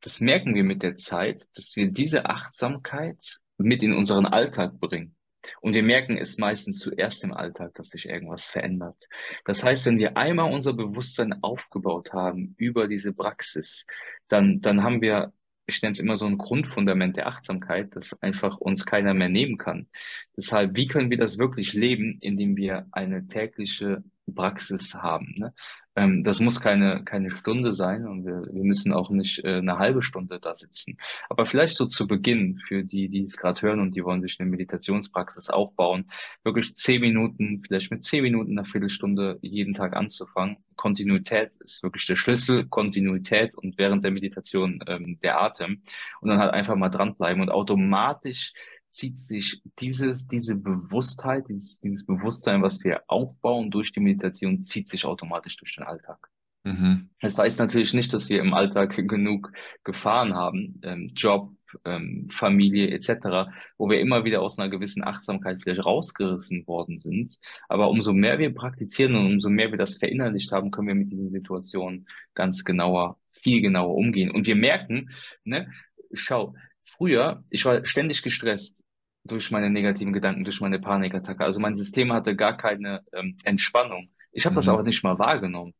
[0.00, 5.16] das merken wir mit der Zeit, dass wir diese Achtsamkeit mit in unseren Alltag bringen.
[5.60, 9.08] Und wir merken es meistens zuerst im Alltag, dass sich irgendwas verändert.
[9.44, 13.86] Das heißt, wenn wir einmal unser Bewusstsein aufgebaut haben über diese Praxis,
[14.28, 15.32] dann, dann haben wir,
[15.66, 19.56] ich nenne es immer so ein Grundfundament der Achtsamkeit, das einfach uns keiner mehr nehmen
[19.56, 19.88] kann.
[20.36, 24.02] Deshalb, wie können wir das wirklich leben, indem wir eine tägliche
[24.32, 25.34] Praxis haben?
[25.36, 25.54] Ne?
[25.96, 29.78] Ähm, das muss keine, keine Stunde sein und wir, wir müssen auch nicht äh, eine
[29.78, 30.98] halbe Stunde da sitzen.
[31.28, 34.40] Aber vielleicht so zu Beginn, für die, die es gerade hören und die wollen sich
[34.40, 36.10] eine Meditationspraxis aufbauen,
[36.42, 40.56] wirklich zehn Minuten, vielleicht mit zehn Minuten, eine Viertelstunde jeden Tag anzufangen.
[40.76, 45.82] Kontinuität ist wirklich der Schlüssel, Kontinuität und während der Meditation ähm, der Atem
[46.20, 48.52] und dann halt einfach mal dranbleiben und automatisch
[48.94, 54.88] zieht sich dieses, diese Bewusstheit, dieses, dieses Bewusstsein, was wir aufbauen durch die Meditation, zieht
[54.88, 56.30] sich automatisch durch den Alltag.
[56.64, 57.10] Mhm.
[57.20, 61.52] Das heißt natürlich nicht, dass wir im Alltag genug Gefahren haben, ähm, Job,
[61.84, 67.36] ähm, Familie etc., wo wir immer wieder aus einer gewissen Achtsamkeit vielleicht rausgerissen worden sind.
[67.68, 71.10] Aber umso mehr wir praktizieren und umso mehr wir das verinnerlicht haben, können wir mit
[71.10, 74.30] diesen Situationen ganz genauer, viel genauer umgehen.
[74.30, 75.10] Und wir merken,
[75.42, 75.68] ne,
[76.12, 78.83] schau, früher, ich war ständig gestresst
[79.24, 81.44] durch meine negativen Gedanken, durch meine Panikattacke.
[81.44, 84.10] Also mein System hatte gar keine ähm, Entspannung.
[84.32, 84.82] Ich habe das Mhm.
[84.84, 85.74] nicht mal wahrgenommen.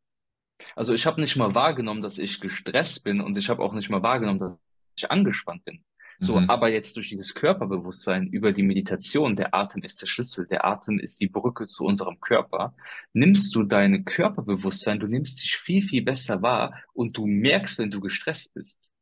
[0.77, 3.91] Also ich habe nicht mal wahrgenommen, dass ich gestresst bin und ich habe auch nicht
[3.91, 4.53] mal wahrgenommen, dass
[4.97, 5.85] ich angespannt bin.
[6.21, 6.49] So, Mhm.
[6.49, 11.01] aber jetzt durch dieses Körperbewusstsein über die Meditation, der Atem ist der Schlüssel, der Atem
[11.01, 12.75] ist die Brücke zu unserem Körper,
[13.13, 17.91] nimmst du dein Körperbewusstsein, du nimmst dich viel, viel besser wahr und du merkst, wenn
[17.91, 18.93] du gestresst bist.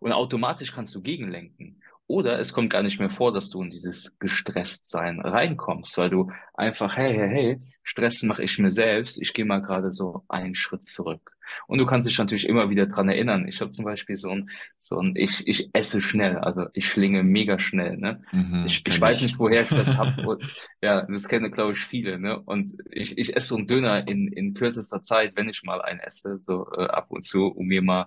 [0.00, 1.82] Und automatisch kannst du gegenlenken.
[2.06, 6.30] Oder es kommt gar nicht mehr vor, dass du in dieses Gestresstsein reinkommst, weil du
[6.52, 10.54] einfach, hey, hey, hey, Stress mache ich mir selbst, ich gehe mal gerade so einen
[10.54, 11.34] Schritt zurück.
[11.66, 13.46] Und du kannst dich natürlich immer wieder dran erinnern.
[13.48, 14.50] Ich habe zum Beispiel so ein,
[14.80, 18.22] so ein, ich, ich esse schnell, also ich schlinge mega schnell, ne?
[18.32, 18.64] Mhm.
[18.66, 19.22] Ich, ich weiß ich.
[19.24, 20.14] nicht, woher ich das hab.
[20.80, 22.40] Ja, das kennen, glaube ich, viele, ne?
[22.40, 26.00] Und ich, ich esse so einen Döner in, in kürzester Zeit, wenn ich mal einen
[26.00, 28.06] esse, so äh, ab und zu, um mir mal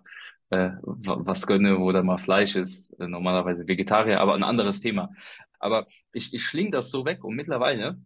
[0.50, 4.82] äh, wa- was gönne, wo da mal Fleisch ist, äh, normalerweise Vegetarier, aber ein anderes
[4.82, 5.12] Thema.
[5.60, 8.00] Aber ich, ich schling das so weg und mittlerweile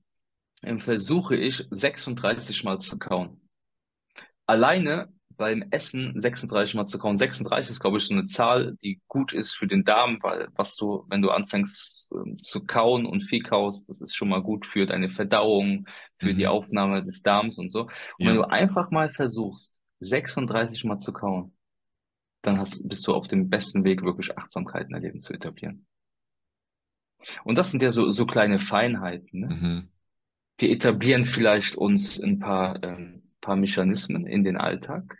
[0.63, 3.41] ähm, versuche ich 36 Mal zu kauen.
[4.45, 7.17] Alleine beim Essen 36 Mal zu kauen.
[7.17, 10.75] 36 ist, glaube ich, so eine Zahl, die gut ist für den Darm, weil was
[10.75, 14.65] du, wenn du anfängst ähm, zu kauen und viel kaust, das ist schon mal gut
[14.65, 15.87] für deine Verdauung,
[16.17, 16.47] für die Mhm.
[16.47, 17.83] Aufnahme des Darms und so.
[17.83, 17.89] Und
[18.27, 18.35] wenn Ja.
[18.35, 21.53] du einfach mal versuchst, 36 Mal zu kauen,
[22.41, 25.85] dann hast, bist du auf dem besten Weg, wirklich Achtsamkeit in dein Leben zu etablieren.
[27.43, 29.47] Und das sind ja so, so kleine Feinheiten, ne?
[29.47, 29.87] Mhm.
[30.57, 35.17] Wir etablieren vielleicht uns ein paar, ähm, paar Mechanismen in den Alltag.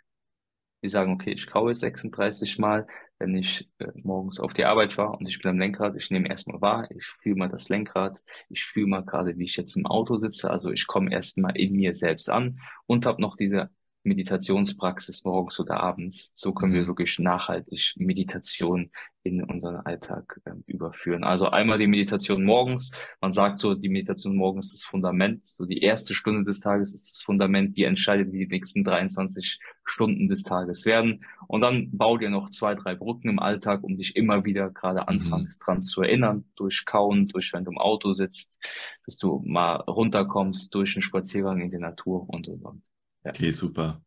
[0.84, 2.86] Die sagen, okay, ich kaue 36 Mal,
[3.18, 5.96] wenn ich äh, morgens auf die Arbeit fahre und ich bin am Lenkrad.
[5.96, 8.20] Ich nehme erstmal wahr, ich fühle mal das Lenkrad,
[8.50, 10.48] ich fühle mal gerade, wie ich jetzt im Auto sitze.
[10.48, 13.70] Also ich komme erstmal in mir selbst an und habe noch diese
[14.04, 16.32] Meditationspraxis morgens oder abends.
[16.34, 16.86] So können wir Mhm.
[16.86, 18.90] wirklich nachhaltig Meditation
[19.24, 21.22] in unseren Alltag ähm, überführen.
[21.22, 22.90] Also einmal die Meditation morgens.
[23.20, 25.46] Man sagt so, die Meditation morgens ist das Fundament.
[25.46, 29.60] So die erste Stunde des Tages ist das Fundament, die entscheidet, wie die nächsten 23
[29.84, 31.24] Stunden des Tages werden.
[31.46, 35.02] Und dann bau dir noch zwei, drei Brücken im Alltag, um dich immer wieder gerade
[35.02, 35.06] Mhm.
[35.08, 38.58] anfangs dran zu erinnern, durch Kauen, durch wenn du im Auto sitzt,
[39.06, 42.76] dass du mal runterkommst, durch einen Spaziergang in die Natur und so weiter.
[43.24, 43.30] Ja.
[43.30, 44.02] Okay, super.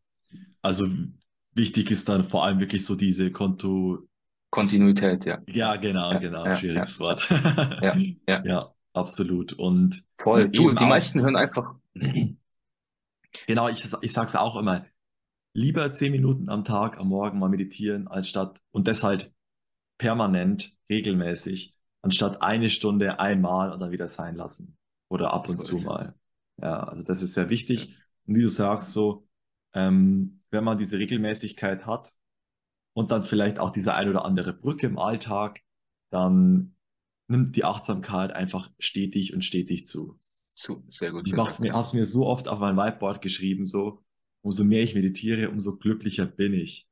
[0.62, 0.88] Also
[1.54, 4.06] wichtig ist dann vor allem wirklich so diese Konto.
[4.50, 5.38] Kontinuität, ja.
[5.48, 6.44] Ja, genau, Ja, genau.
[6.44, 7.28] ja, Schwieriges Wort.
[7.80, 7.96] ja,
[8.26, 8.42] ja.
[8.44, 9.52] Ja, absolut.
[9.54, 10.48] Und Voll.
[10.48, 11.74] Du, die auch, meisten hören einfach,
[13.46, 14.86] genau, ich, ich sage es auch immer,
[15.54, 19.32] lieber zehn Minuten am Tag, am Morgen mal meditieren, als statt, und das halt
[19.98, 24.76] permanent, regelmäßig, anstatt eine Stunde einmal und dann wieder sein lassen.
[25.08, 26.14] Oder ab und so zu mal.
[26.60, 27.98] Ja, also das ist sehr wichtig.
[28.26, 29.26] Und wie du sagst, so,
[29.74, 32.14] ähm, wenn man diese Regelmäßigkeit hat
[32.94, 35.60] und dann vielleicht auch diese ein oder andere Brücke im Alltag,
[36.10, 36.76] dann
[37.28, 40.18] nimmt die Achtsamkeit einfach stetig und stetig zu.
[40.54, 44.02] Zu, sehr gut Ich mach's mir, hab's mir so oft auf mein Whiteboard geschrieben, so,
[44.42, 46.88] umso mehr ich meditiere, umso glücklicher bin ich.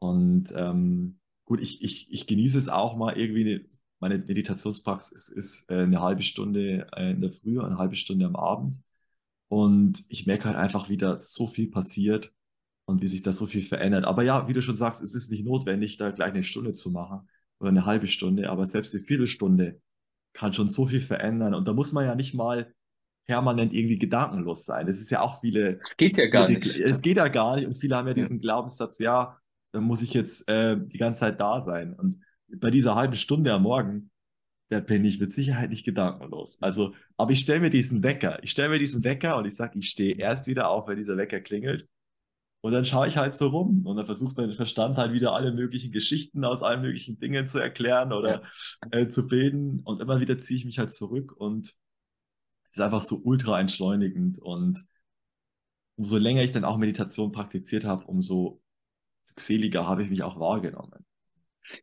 [0.00, 3.64] Und ähm, gut, ich, ich, ich genieße es auch mal irgendwie, eine,
[4.00, 8.36] meine Meditationspraxis ist äh, eine halbe Stunde äh, in der Früh, eine halbe Stunde am
[8.36, 8.82] Abend.
[9.48, 12.32] Und ich merke halt einfach, wie da so viel passiert
[12.86, 14.04] und wie sich da so viel verändert.
[14.04, 16.90] Aber ja, wie du schon sagst, es ist nicht notwendig, da gleich eine Stunde zu
[16.90, 17.28] machen
[17.60, 19.80] oder eine halbe Stunde, aber selbst eine Viertelstunde
[20.32, 21.54] kann schon so viel verändern.
[21.54, 22.72] Und da muss man ja nicht mal
[23.26, 24.86] permanent irgendwie gedankenlos sein.
[24.86, 26.66] Das ist ja auch viele, Es geht ja viele gar die, nicht.
[26.78, 28.14] es geht ja gar nicht und viele haben ja Ja.
[28.14, 29.38] diesen Glaubenssatz, ja,
[29.72, 31.94] da muss ich jetzt äh, die ganze Zeit da sein.
[31.94, 32.18] Und
[32.48, 34.10] bei dieser halben Stunde am Morgen,
[34.70, 36.58] da bin ich mit Sicherheit nicht gedankenlos.
[36.60, 38.42] Also, aber ich stelle mir diesen Wecker.
[38.42, 41.16] Ich stelle mir diesen Wecker und ich sage, ich stehe erst wieder auf, wenn dieser
[41.16, 41.88] Wecker klingelt.
[42.60, 45.52] Und dann schaue ich halt so rum und dann versucht mein Verstand halt wieder alle
[45.52, 48.16] möglichen Geschichten aus allen möglichen Dingen zu erklären Ja.
[48.16, 48.42] oder
[48.90, 49.80] äh, zu bilden.
[49.84, 51.68] Und immer wieder ziehe ich mich halt zurück und
[52.70, 54.38] es ist einfach so ultra entschleunigend.
[54.40, 54.84] Und
[55.96, 58.60] umso länger ich dann auch Meditation praktiziert habe, umso
[59.28, 61.06] glückseliger habe ich mich auch wahrgenommen.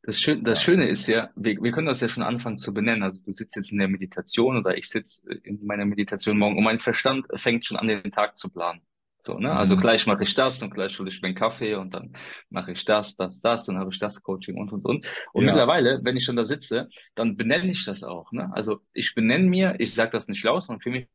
[0.03, 0.61] Das, Schön, das.
[0.63, 3.03] Schöne ist ja, wir, wir können das ja schon anfangen zu benennen.
[3.03, 6.63] Also du sitzt jetzt in der Meditation oder ich sitze in meiner Meditation morgen und
[6.63, 8.81] mein Verstand fängt schon an, den Tag zu planen.
[9.19, 9.55] So, ne?
[9.55, 9.81] Also Mhm.
[9.81, 12.13] gleich mache ich das und gleich hole ich mir einen Kaffee und dann
[12.49, 15.05] mache ich das, das, das, dann habe ich das Coaching und und und.
[15.33, 15.45] Und Ja.
[15.45, 18.31] mittlerweile, wenn ich schon da sitze, dann benenne ich das auch.
[18.31, 18.49] Ne?
[18.53, 21.07] Also ich benenne mir, ich sage das nicht laut, sondern für mich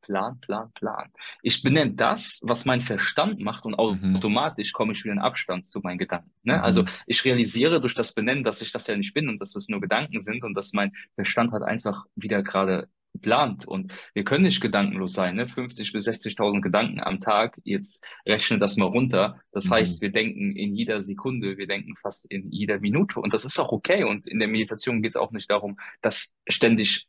[0.00, 1.10] Plan, Plan, Plan.
[1.42, 4.16] Ich benenne das, was mein Verstand macht und Mhm.
[4.16, 6.30] automatisch komme ich wieder in Abstand zu meinen Gedanken.
[6.44, 6.62] Ne?
[6.62, 6.88] Also Mhm.
[7.06, 9.80] ich realisiere durch das Benennen, dass ich das ja nicht bin und dass es nur
[9.80, 12.88] Gedanken sind und dass mein Verstand halt einfach wieder gerade
[13.20, 13.66] plant.
[13.66, 15.48] Und wir können nicht gedankenlos sein, ne?
[15.48, 17.58] 50 bis 60.000 Gedanken am Tag.
[17.64, 19.40] Jetzt rechne das mal runter.
[19.52, 19.70] Das Mhm.
[19.72, 23.20] heißt, wir denken in jeder Sekunde, wir denken fast in jeder Minute.
[23.20, 24.04] Und das ist auch okay.
[24.04, 27.06] Und in der Meditation geht es auch nicht darum, das ständig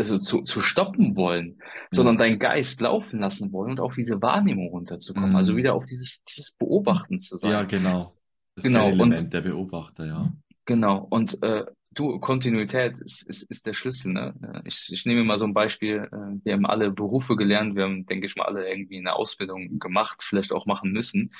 [0.00, 2.18] also zu, zu stoppen wollen, sondern Ja.
[2.18, 5.36] deinen Geist laufen lassen wollen und auf diese Wahrnehmung runterzukommen.
[5.36, 5.56] Also Mhm.
[5.56, 7.64] wieder auf dieses, dieses Beobachten zu Ja, sein.
[7.64, 8.16] genau.
[8.54, 10.34] Das Genau, und Element der Beobachter, ja.
[10.66, 14.34] Genau, und äh, du, Kontinuität ist, ist, ist der Schlüssel, ne?
[14.64, 18.06] Ich, ich nehme mal so ein Beispiel, äh, wir haben alle Berufe gelernt, wir haben,
[18.06, 21.32] denke ich mal, alle irgendwie eine Ausbildung gemacht, vielleicht auch machen müssen.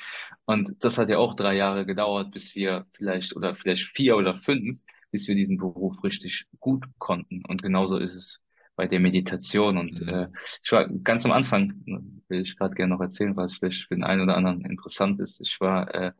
[0.47, 4.37] Und das hat ja auch drei Jahre gedauert, bis wir vielleicht, oder vielleicht vier oder
[4.39, 4.81] fünf,
[5.13, 7.43] bis wir diesen Beruf richtig gut konnten.
[7.47, 8.41] Und genauso ist es
[8.81, 9.77] bei der Meditation.
[9.77, 10.35] Und äh, Mhm.
[10.65, 11.99] ich war ganz am Anfang, äh,
[12.31, 15.39] will ich gerade gerne noch erzählen, was vielleicht für den einen oder anderen interessant ist.
[15.43, 16.13] Ich war äh,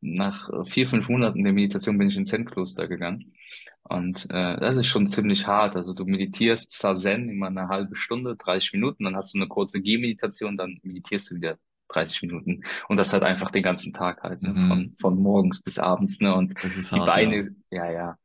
[0.00, 3.32] nach äh, vier, fünf Monaten der Meditation bin ich ins Zen-Kloster gegangen.
[3.82, 5.74] Und äh, das ist schon ziemlich hart.
[5.76, 9.80] Also du meditierst Zazen immer eine halbe Stunde, 30 Minuten, dann hast du eine kurze
[9.82, 11.58] Gehmeditation, dann meditierst du wieder
[11.92, 12.62] 30 Minuten.
[12.88, 14.54] Und das halt einfach den ganzen Tag halt, ne?
[14.54, 14.68] Mhm.
[14.68, 16.34] Von, von morgens bis abends, ne?
[16.34, 17.30] Und Das ist die hart, ja.
[17.30, 18.18] Beine, ja, ja,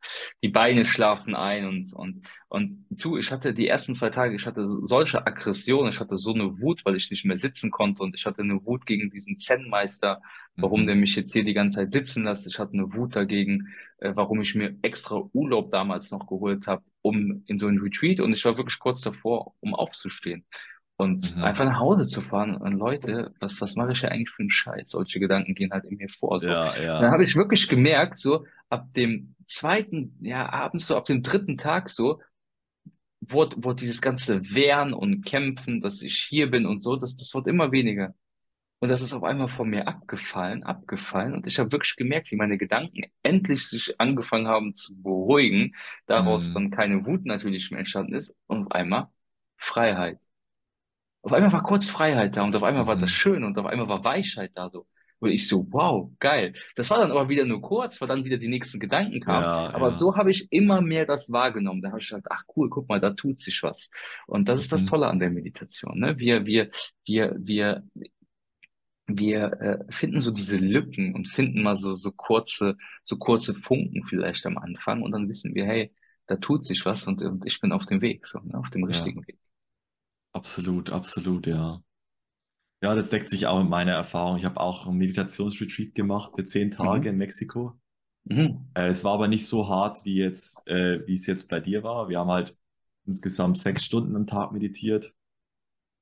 [0.43, 4.45] die Beine schlafen ein und, und, und du, ich hatte die ersten zwei Tage, ich
[4.45, 8.15] hatte solche Aggression, ich hatte so eine Wut, weil ich nicht mehr sitzen konnte und
[8.15, 10.21] ich hatte eine Wut gegen diesen Zen-Meister,
[10.57, 10.87] warum Mhm.
[10.87, 12.47] der mich jetzt hier die ganze Zeit sitzen lässt.
[12.47, 13.67] Ich hatte eine Wut dagegen,
[13.99, 18.19] äh, warum ich mir extra Urlaub damals noch geholt habe, um in so ein Retreat
[18.19, 20.45] und ich war wirklich kurz davor, um aufzustehen
[20.97, 21.43] und Mhm.
[21.43, 22.55] einfach nach Hause zu fahren.
[22.55, 24.89] Und Leute, was, was mache ich ja eigentlich für einen Scheiß?
[24.91, 26.39] Solche Gedanken gehen halt in mir vor.
[26.39, 26.49] So.
[26.49, 27.11] Ja, Und dann ja.
[27.11, 31.89] habe ich wirklich gemerkt, so ab dem zweiten, ja, abends, so ab dem dritten Tag
[31.89, 32.21] so,
[33.21, 37.33] wurde, wurde dieses ganze Wehren und Kämpfen, dass ich hier bin und so, das, das
[37.33, 38.13] wird immer weniger.
[38.79, 41.33] Und das ist auf einmal von mir abgefallen, abgefallen.
[41.35, 45.75] Und ich habe wirklich gemerkt, wie meine Gedanken endlich sich angefangen haben zu beruhigen.
[46.07, 46.53] Daraus Mhm.
[46.53, 48.35] dann keine Wut natürlich mehr entstanden ist.
[48.47, 49.09] Und auf einmal
[49.57, 50.19] Freiheit.
[51.25, 53.11] Auf einmal war kurz Freiheit da und auf einmal war das Mhm.
[53.11, 54.87] schön und auf einmal war Weichheit da so.
[55.19, 56.53] Und ich so, wow, geil.
[56.77, 59.49] Das war dann aber wieder nur kurz, weil dann wieder die nächsten Gedanken kamen.
[59.49, 59.91] Ja, Aber ja.
[59.91, 61.81] so habe ich immer mehr das wahrgenommen.
[61.81, 63.91] Da habe ich gedacht, ach cool, guck mal, da tut sich was.
[64.27, 64.85] Und das ist das Mhm.
[64.85, 66.19] Tolle an der Meditation, ne?
[66.19, 66.69] Wir, wir,
[67.05, 67.83] wir, wir,
[69.07, 74.03] wir äh, finden so diese Lücken und finden mal so, so kurze, so kurze Funken
[74.03, 75.93] vielleicht am Anfang und dann wissen wir, hey,
[76.27, 78.57] da tut sich was und, und ich bin auf dem Weg, so, ne?
[78.57, 79.37] Auf dem Ja, richtigen Weg.
[80.35, 81.81] Absolut, absolut, ja.
[82.83, 84.37] Ja, das deckt sich auch mit meiner Erfahrung.
[84.37, 87.17] Ich habe auch einen Meditationsretreat gemacht für zehn Tage in Mhm.
[87.17, 87.79] Mexiko.
[88.25, 88.75] Mhm.
[88.75, 91.83] Äh, es war aber nicht so hart, wie jetzt, äh, wie es jetzt bei dir
[91.83, 92.09] war.
[92.09, 92.57] Wir haben halt
[93.05, 95.15] insgesamt sechs Stunden am Tag meditiert,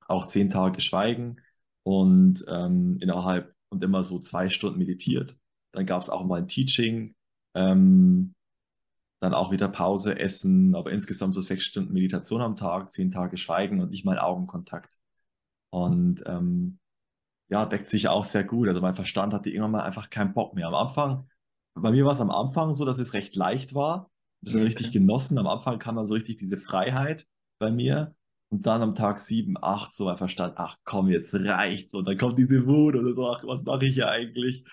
[0.08, 1.38] auch zehn Tage Schweigen
[1.84, 5.38] und ähm, innerhalb und immer so zwei Stunden meditiert.
[5.74, 7.14] Dann gab es auch mal ein Teaching,
[7.56, 8.36] ähm,
[9.24, 13.38] dann auch wieder Pause, Essen, aber insgesamt so sechs Stunden Meditation am Tag, zehn Tage
[13.38, 14.98] Schweigen und nicht mal Augenkontakt.
[15.70, 16.80] Und ähm,
[17.50, 18.68] ja, deckt sich auch sehr gut.
[18.68, 20.68] Also mein Verstand hatte irgendwann mal einfach keinen Bock mehr.
[20.68, 21.30] Am Anfang,
[21.76, 24.10] bei mir war es am Anfang so, dass es recht leicht war.
[24.42, 24.92] Das dann richtig Okay.
[24.92, 25.38] genossen.
[25.38, 27.28] Am Anfang kam dann so richtig diese Freiheit
[27.60, 28.16] bei mir.
[28.50, 31.94] Und dann am Tag sieben, acht, so mein Verstand, ach komm, jetzt reicht's.
[31.96, 34.66] Und dann kommt diese Wut oder so, ach, was mache ich hier eigentlich?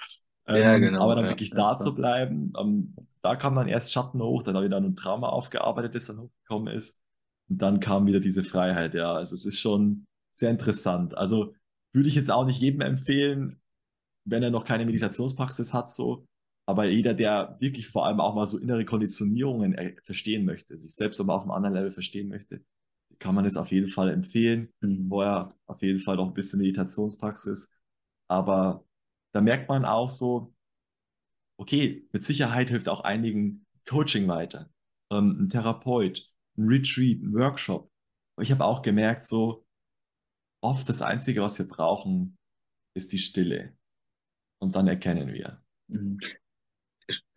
[0.48, 3.68] Ja, Ähm, aber genau, dann ja, wirklich ja, da zu bleiben, ähm, da kam dann
[3.68, 7.02] erst Schatten hoch, dann habe ich dann ein Trauma aufgearbeitet, das dann hochgekommen ist.
[7.48, 9.12] Und dann kam wieder diese Freiheit, ja.
[9.14, 11.16] Also es ist schon sehr interessant.
[11.16, 11.54] Also
[11.92, 13.60] würde ich jetzt auch nicht jedem empfehlen,
[14.24, 16.26] wenn er noch keine Meditationspraxis hat, so.
[16.66, 21.20] Aber jeder, der wirklich vor allem auch mal so innere Konditionierungen verstehen möchte, sich selbst
[21.20, 22.64] aber auf einem anderen Level verstehen möchte,
[23.18, 24.72] kann man es auf jeden Fall empfehlen.
[24.80, 25.08] Mhm.
[25.08, 27.72] Vorher auf jeden Fall noch ein bisschen Meditationspraxis.
[28.28, 28.84] Aber
[29.32, 30.54] da merkt man auch so,
[31.60, 34.70] okay, mit Sicherheit hilft auch einigen Coaching weiter.
[35.12, 37.90] Ähm, ein Therapeut, ein Retreat, ein Workshop.
[38.34, 39.66] Aber ich habe auch gemerkt, so
[40.62, 42.38] oft das Einzige, was wir brauchen,
[42.96, 43.76] ist die Stille.
[44.58, 45.62] Und dann erkennen wir.
[45.88, 46.18] Mhm.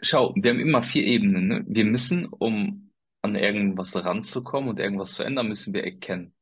[0.02, 1.66] Schau, wir haben immer vier Ebenen, ne?
[1.68, 2.92] Wir müssen, um
[3.24, 6.34] an irgendwas ranzukommen und irgendwas zu ändern, müssen wir erkennen.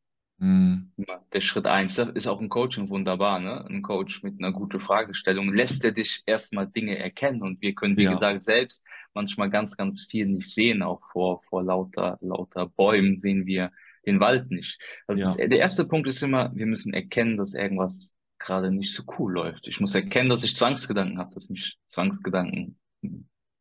[0.41, 1.23] Hm, Immer.
[1.33, 3.63] Der Schritt eins, da ist auch ein Coaching wunderbar, ne?
[3.69, 7.95] Ein Coach mit einer guten Fragestellung lässt er dich erstmal Dinge erkennen und wir können,
[7.95, 8.83] wie ja, gesagt, selbst
[9.13, 13.71] manchmal ganz, ganz viel nicht sehen, auch vor, vor lauter, lauter Bäumen sehen wir
[14.07, 14.81] den Wald nicht.
[15.05, 19.03] Also ja, der erste Punkt ist immer, wir müssen erkennen, dass irgendwas gerade nicht so
[19.19, 19.67] cool läuft.
[19.67, 22.79] Ich muss erkennen, dass ich Zwangsgedanken habe, dass mich Zwangsgedanken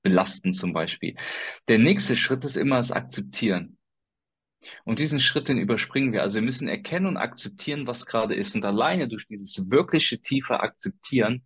[0.02, 1.14] belasten zum Beispiel.
[1.68, 3.76] Der nächste Schritt ist immer das Akzeptieren.
[4.84, 6.22] Und diesen Schritt, den überspringen wir.
[6.22, 8.54] Also wir müssen erkennen und akzeptieren, was gerade ist.
[8.54, 11.42] Und alleine durch dieses wirkliche tiefe Akzeptieren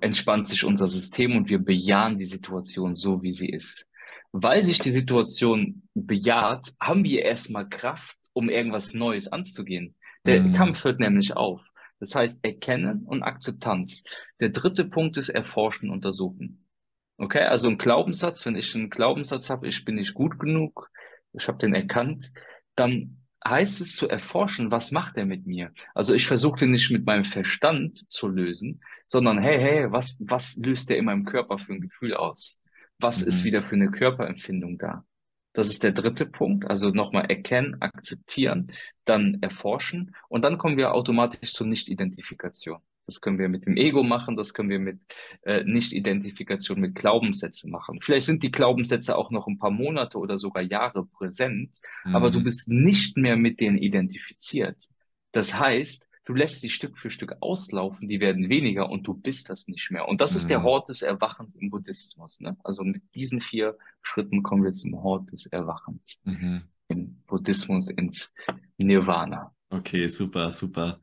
[0.00, 3.86] entspannt sich unser System und wir bejahen die Situation so, wie sie ist.
[4.32, 9.94] Weil sich die Situation bejaht, haben wir erstmal Kraft, um irgendwas Neues anzugehen.
[10.26, 11.66] Der hm, Kampf hört nämlich auf.
[12.00, 14.04] Das heißt Erkennen und Akzeptanz.
[14.40, 16.64] Der dritte Punkt ist Erforschen, Untersuchen.
[17.16, 20.90] Okay, also ein Glaubenssatz, wenn ich einen Glaubenssatz habe, ich bin nicht gut genug,
[21.32, 22.32] ich habe den erkannt,
[22.74, 25.72] dann heißt es zu erforschen, was macht er mit mir?
[25.94, 30.56] Also ich versuche den nicht mit meinem Verstand zu lösen, sondern hey, hey, was, was
[30.56, 32.60] löst der in meinem Körper für ein Gefühl aus?
[32.98, 35.04] Was ist mhm, wieder für eine Körperempfindung da?
[35.52, 36.68] Das ist der dritte Punkt.
[36.68, 38.72] Also nochmal erkennen, akzeptieren,
[39.04, 42.80] dann erforschen und dann kommen wir automatisch zur Nicht-Identifikation.
[43.08, 45.00] Das können wir mit dem Ego machen, das können wir mit
[45.44, 48.00] äh, Nicht-Identifikation mit Glaubenssätzen machen.
[48.02, 52.36] Vielleicht sind die Glaubenssätze auch noch ein paar Monate oder sogar Jahre präsent, aber du
[52.36, 54.88] hm, bist nicht mehr mit denen identifiziert.
[55.32, 59.48] Das heißt, du lässt sie Stück für Stück auslaufen, die werden weniger und du bist
[59.48, 60.06] das nicht mehr.
[60.06, 62.40] Und das ist der hm, Hort des Erwachens im Buddhismus.
[62.40, 62.58] Ne?
[62.62, 66.64] Also mit diesen vier Schritten kommen wir zum Hort des Erwachens mhm.
[66.88, 68.34] im Buddhismus ins
[68.76, 69.54] Nirvana.
[69.70, 71.00] Okay, super, super.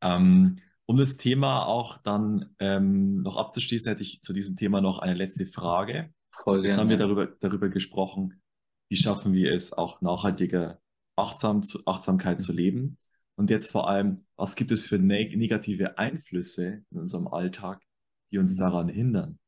[0.00, 0.60] Ähm,
[0.92, 5.14] um das Thema auch dann ähm, noch abzuschließen, hätte ich zu diesem Thema noch eine
[5.14, 6.12] letzte Frage.
[6.30, 8.42] Voll Jetzt haben wir darüber, darüber gesprochen,
[8.90, 10.80] wie schaffen wir es auch nachhaltiger
[11.16, 12.42] achtsam zu, Achtsamkeit Ja.
[12.42, 12.98] zu leben.
[13.36, 17.82] Und jetzt vor allem, was gibt es für neg negative Einflüsse in unserem Alltag,
[18.30, 18.58] die uns Mhm.
[18.58, 19.38] daran hindern,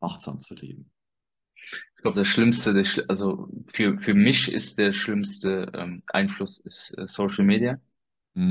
[0.00, 0.90] achtsam zu leben?
[1.96, 6.94] Ich glaube, das Schlimmste, Schli- also für, für mich ist der schlimmste ähm, Einfluss ist
[6.96, 7.78] äh, Social Media.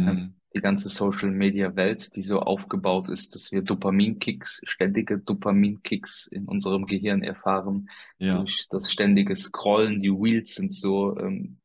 [0.05, 5.19] Ähm, Hm, die ganze Social Media Welt, die so aufgebaut ist, dass wir Dopaminkicks, ständige
[5.19, 10.01] Dopaminkicks in unserem Gehirn erfahren ja, durch das ständige Scrollen.
[10.01, 11.57] Die Reels sind so ähm,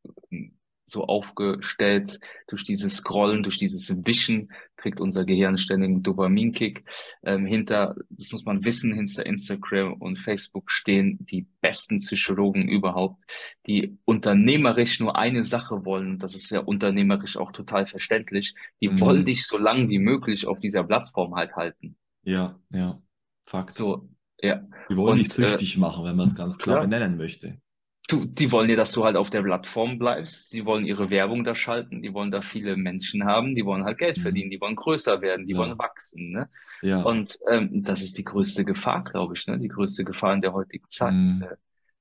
[0.84, 2.20] so aufgestellt.
[2.48, 6.84] Durch dieses Scrollen, durch dieses Wischen kriegt unser Gehirn ständigen Dopaminkick.
[7.22, 13.22] Ähm, hinter, das muss man wissen, hinter Instagram und Facebook stehen die besten Psychologen überhaupt,
[13.66, 16.18] die unternehmerisch nur eine Sache wollen.
[16.18, 18.54] Das ist ja unternehmerisch auch total verständlich.
[18.80, 19.00] Die Mhm.
[19.00, 21.96] wollen dich so lang wie möglich auf dieser Plattform halt halten.
[22.22, 23.00] Ja, ja.
[23.46, 23.74] Fakt.
[23.74, 24.08] So,
[24.40, 24.62] ja.
[24.90, 27.60] Die wollen dich äh, süchtig machen, wenn man es ganz klar klar, benennen möchte.
[28.06, 30.52] Du, die wollen ja, dass du halt auf der Plattform bleibst.
[30.52, 32.02] Die wollen ihre Werbung da schalten.
[32.02, 33.54] Die wollen da viele Menschen haben.
[33.54, 34.22] Die wollen halt Geld Mhm.
[34.22, 34.50] verdienen.
[34.50, 35.46] Die wollen größer werden.
[35.46, 35.88] Die wollen Klar.
[35.88, 36.48] wachsen, ne?
[36.82, 37.00] Ja.
[37.02, 39.58] Und ähm, das ist die größte Gefahr, glaube ich, ne?
[39.58, 41.14] Die größte Gefahr in der heutigen Zeit.
[41.14, 41.42] Mhm.
[41.42, 41.56] Äh,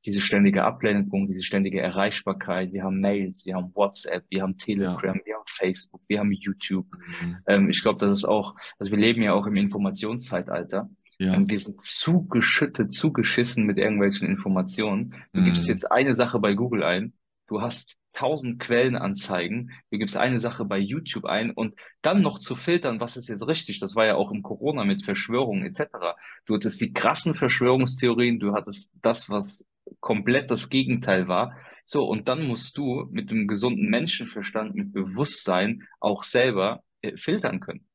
[0.06, 2.74] diese ständige Ablenkung, diese ständige Erreichbarkeit.
[2.74, 4.66] Wir haben Mails, wir haben WhatsApp, wir haben Ja.
[4.66, 6.88] Telegram, wir haben Facebook, wir haben YouTube.
[7.22, 7.38] Mhm.
[7.47, 10.89] Ähm, ich glaube, das ist auch, also wir leben ja auch im Informationszeitalter.
[11.24, 11.34] Ja.
[11.34, 15.15] Ähm, wir sind zugeschüttet, zugeschissen mit irgendwelchen Informationen.
[15.34, 15.69] Du gibst Mhm.
[15.69, 17.13] jetzt eine Sache bei Google ein,
[17.47, 22.55] du hast tausend Quellenanzeigen, du gibst eine Sache bei YouTube ein und dann noch zu
[22.55, 26.15] filtern, was ist jetzt richtig, das war ja auch im Corona mit Verschwörungen etc.
[26.45, 29.67] Du hattest die krassen Verschwörungstheorien, du hattest das, was
[29.99, 31.55] komplett das Gegenteil war.
[31.86, 37.59] So, und dann musst du mit einem gesunden Menschenverstand, mit Bewusstsein auch selber äh, filtern
[37.59, 37.86] können.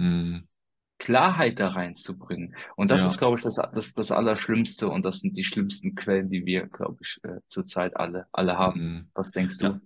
[0.00, 0.48] Mhm.
[0.98, 2.56] Klarheit da reinzubringen.
[2.76, 3.06] Und das Ja.
[3.06, 6.66] ist, glaube ich, das, das, das Allerschlimmste und das sind die schlimmsten Quellen, die wir,
[6.68, 8.84] glaube ich, äh, zurzeit alle, alle haben.
[8.84, 9.10] Mhm.
[9.14, 9.78] Was denkst Ja.
[9.78, 9.80] du?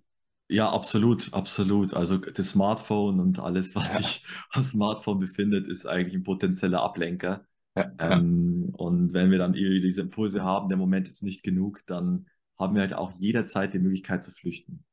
[0.49, 1.95] Ja, absolut, absolut.
[1.95, 6.83] Also das Smartphone und alles, was Ja, sich am Smartphone befindet, ist eigentlich ein potenzieller
[6.83, 7.47] Ablenker.
[7.77, 8.31] ja, ja.
[8.39, 12.29] Ähm, und wenn wir dann irgendwie diese Impulse haben, der Moment ist nicht genug, dann
[12.59, 14.85] haben wir halt auch jederzeit die Möglichkeit zu flüchten.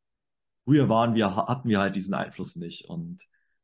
[0.66, 3.24] Früher waren wir, hatten wir halt diesen Einfluss nicht und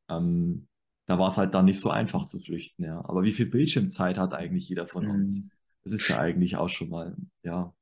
[0.10, 0.68] ähm,
[1.06, 3.00] da war es halt dann nicht so einfach zu flüchten, ja.
[3.06, 5.46] Aber wie viel Bildschirmzeit hat eigentlich jeder von uns?
[5.46, 5.52] Mhm.
[5.84, 7.74] Das ist ja eigentlich auch schon mal, ja,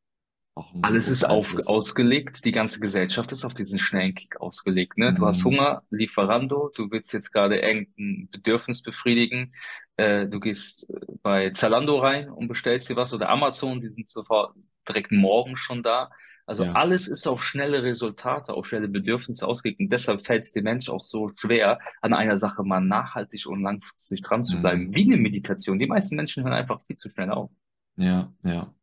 [0.84, 5.14] Alles ist auf, ausgelegt, die ganze Gesellschaft ist auf diesen schnellen Kick ausgelegt, ne?
[5.14, 5.46] Du hast Mhm.
[5.46, 9.54] Hunger, Lieferando, du willst jetzt gerade irgendein Bedürfnis befriedigen,
[9.98, 14.08] äh, du gehst äh, bei Zalando rein und bestellst dir was oder Amazon, die sind
[14.10, 14.56] sofort
[14.88, 16.10] direkt morgen schon da.
[16.46, 16.74] Also Ja.
[16.74, 20.90] alles ist auf schnelle Resultate, auf schnelle Bedürfnisse ausgelegt und deshalb fällt es dem Mensch
[20.90, 24.88] auch so schwer, an einer Sache mal nachhaltig und langfristig dran zu bleiben.
[24.88, 24.96] Mhm.
[24.96, 25.80] Wie eine Meditation.
[25.80, 27.52] Die meisten Menschen hören einfach viel zu schnell auf.
[27.98, 28.74] Ja, ja,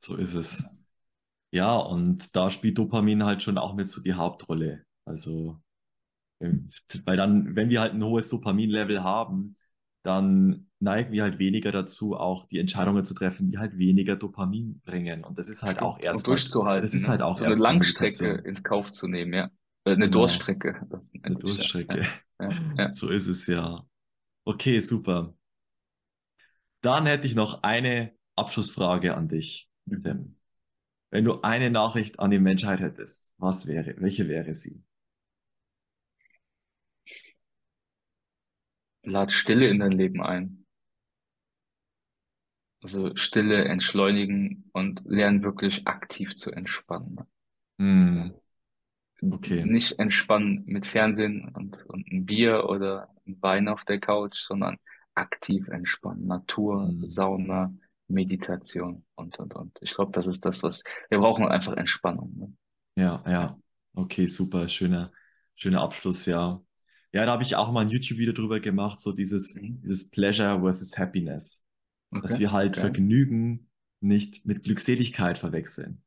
[0.00, 0.64] so ist es.
[1.52, 4.84] Ja, und da spielt Dopamin halt schon auch mit so die Hauptrolle.
[5.04, 5.60] Also,
[6.40, 6.68] ähm,
[7.04, 9.56] weil dann, wenn wir halt ein hohes Dopaminlevel haben,
[10.02, 14.80] dann neigen wir halt weniger dazu, auch die Entscheidungen zu treffen, die halt weniger Dopamin
[14.84, 15.24] bringen.
[15.24, 17.08] Und das ist halt auch Und erstmal, durchzuhalten, das ist ne?
[17.08, 19.50] halt auch So eine erstmal Langstrecke in Kauf zu nehmen, ja.
[19.84, 20.86] Äh, Eine Genau, Durststrecke,
[21.22, 21.36] eine.
[21.38, 22.06] Durststrecke.
[22.40, 22.90] Ja, ja, ja.
[22.90, 23.86] So ist es ja.
[24.44, 25.34] Okay, super.
[26.80, 30.02] Dann hätte ich noch eine Abschlussfrage an dich, Mhm.
[30.02, 30.36] Tim.
[31.10, 34.84] Wenn du eine Nachricht an die Menschheit hättest, was wäre, welche wäre sie?
[39.08, 40.66] Lad Stille in dein Leben ein.
[42.82, 47.20] Also Stille entschleunigen und lern wirklich aktiv zu entspannen.
[47.78, 48.30] Hm,
[49.32, 49.70] okay.
[49.70, 54.78] Nicht entspannen mit Fernsehen und, und ein Bier oder ein Wein auf der Couch, sondern
[55.14, 56.26] aktiv entspannen.
[56.26, 57.72] Natur, Hm, Sauna,
[58.08, 59.78] Meditation und, und, und.
[59.82, 62.32] Ich glaube, das ist das, was wir brauchen einfach Entspannung.
[62.36, 62.56] Ne?
[62.96, 63.30] ja, Ja.
[63.30, 63.60] ja.
[63.94, 64.68] Okay, super.
[64.68, 65.12] Schöner,
[65.56, 66.62] schöner Abschluss, ja.
[67.12, 69.80] Ja, da habe ich auch mal ein YouTube-Video drüber gemacht, so dieses, Mhm.
[69.80, 71.64] dieses Pleasure versus Happiness.
[72.10, 72.82] Dass Okay, wir halt geil.
[72.84, 76.02] Vergnügen nicht mit Glückseligkeit verwechseln.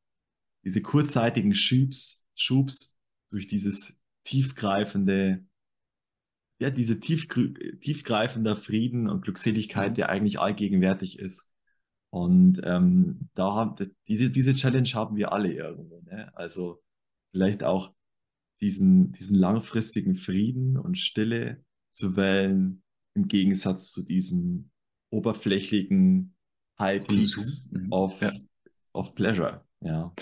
[0.64, 2.96] Diese kurzzeitigen Schubs, Schubs
[3.32, 5.44] durch dieses tiefgreifende,
[6.60, 9.96] ja, diese tiefgreifender Frieden und Glückseligkeit, Mhm.
[9.96, 11.52] der eigentlich allgegenwärtig ist.
[12.12, 13.76] Und ähm, da haben,
[14.08, 16.32] diese, diese Challenge haben wir alle irgendwo, ne?
[16.36, 16.84] Also
[17.32, 17.94] vielleicht auch
[18.62, 22.84] diesen, diesen langfristigen Frieden und Stille zu wählen,
[23.16, 24.72] im Gegensatz zu diesen
[25.10, 26.36] oberflächlichen
[26.80, 27.06] High.
[27.06, 27.92] Peaks Mhm.
[27.92, 28.32] of, Ja.
[28.94, 30.14] of Pleasure, ja.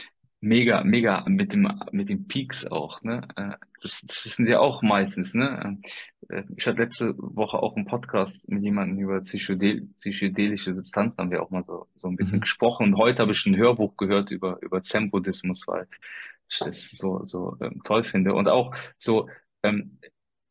[0.42, 3.28] Mega, mega, mit dem, mit den Peaks auch, ne?
[3.36, 5.78] Äh, Das, das sind ja auch meistens, ne?
[6.30, 11.32] Äh, Ich hatte letzte Woche auch einen Podcast mit jemandem über psychedel psychedelische Substanzen, haben
[11.32, 12.42] wir auch mal so, so ein bisschen Mhm.
[12.44, 12.84] gesprochen.
[12.88, 15.88] Und heute habe ich ein Hörbuch gehört über, über Zen-Buddhismus, weil
[16.60, 18.34] das so, so ähm, toll finde.
[18.34, 19.28] Und auch so,
[19.64, 20.00] ähm,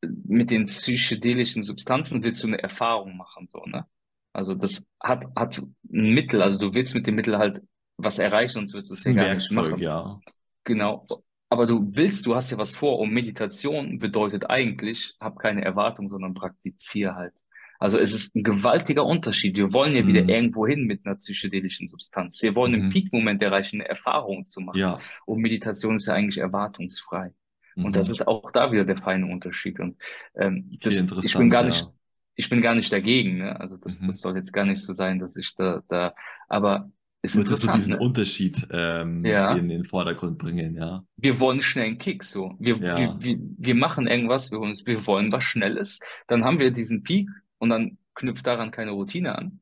[0.03, 3.87] mit den psychedelischen Substanzen willst du eine Erfahrung machen, so, ne?
[4.33, 7.63] Also das hat, hat ein Mittel, also du willst mit dem Mittel halt
[7.97, 9.83] was erreichen, sonst würdest du es ja gar nicht Werkzeug, machen.
[9.83, 10.21] ja.
[10.65, 11.07] Genau.
[11.49, 16.11] Aber du willst, du hast ja was vor und Meditation bedeutet eigentlich, hab keine Erwartung,
[16.11, 17.35] sondern praktiziere halt.
[17.79, 19.57] Also es ist ein gewaltiger Unterschied.
[19.57, 20.29] Wir wollen ja wieder Mhm.
[20.29, 22.43] irgendwo hin mit einer psychedelischen Substanz.
[22.43, 22.89] Wir wollen im Mhm.
[22.91, 24.79] Peak-Moment erreichen, eine Erfahrung zu machen.
[24.79, 27.33] Ja, Und Meditation ist ja eigentlich erwartungsfrei.
[27.77, 28.13] Und das Mhm.
[28.15, 29.79] ist auch da wieder der feine Unterschied.
[29.79, 29.97] Und
[30.35, 31.93] ähm, das, ich bin gar nicht, ja.
[32.35, 33.61] ich bin gar nicht dagegen, ne?
[33.61, 34.13] Also das, das Mhm.
[34.13, 36.15] soll jetzt gar nicht so sein, dass ich da, da,
[36.49, 36.91] aber
[37.23, 37.99] ist Wolltest du diesen ne?
[38.01, 39.55] Unterschied ähm, Ja.
[39.57, 41.05] in den Vordergrund bringen, ja?
[41.17, 42.55] Wir wollen schnell einen Kick, so.
[42.59, 43.17] Wir, wir, Ja.
[43.21, 47.29] wir, wir machen irgendwas, wir, uns, wir wollen was Schnelles, dann haben wir diesen Peak
[47.59, 49.61] und dann knüpft daran keine Routine an,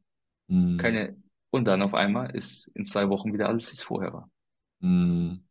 [0.48, 0.96] Mhm.
[0.96, 1.16] keine,
[1.50, 4.30] und dann auf einmal ist in zwei Wochen wieder alles, wie es vorher war.
[4.80, 5.46] Mhm.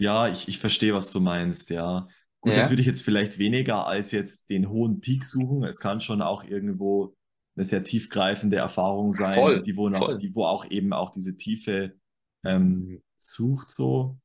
[0.00, 2.08] Ja, ich, ich verstehe, was du meinst, ja.
[2.40, 5.64] Gut, das Ja, würde ich jetzt vielleicht weniger als jetzt den hohen Peak suchen.
[5.64, 7.16] Es kann schon auch irgendwo
[7.56, 11.36] eine sehr tiefgreifende Erfahrung sein, voll, die wo noch, die wo auch eben auch diese
[11.36, 11.96] Tiefe
[12.44, 14.18] ähm, sucht so.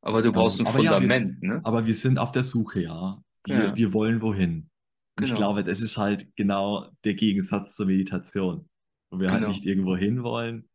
[0.00, 1.64] Aber du brauchst Ähm, ein aber ja, wir, Fundament, ne?
[1.64, 3.22] aber wir sind auf der Suche, ja.
[3.44, 4.70] Wir, Ja, wir wollen wohin.
[5.18, 8.68] Und ich genau, glaube, das ist halt genau der Gegensatz zur Meditation,
[9.10, 9.52] wo wir halt genau.
[9.52, 10.68] nicht irgendwo hin wollen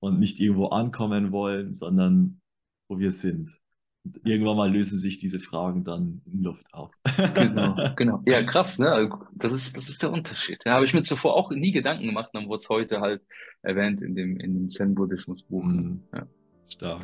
[0.00, 2.40] und nicht irgendwo ankommen wollen, sondern
[2.88, 3.60] wo wir sind.
[4.04, 6.90] Und irgendwann mal lösen sich diese Fragen dann in Luft auf.
[7.34, 8.22] Genau, genau.
[8.26, 8.90] Ja, krass, ne?
[8.90, 10.60] Also, Das ist, das ist der Unterschied.
[10.64, 13.22] Da habe ich mir zuvor auch nie Gedanken gemacht, dann wurde es heute halt
[13.62, 15.82] erwähnt in dem, in dem Zen-Buddhismus-Buch, ne?
[15.82, 16.28] Mhm, Ja.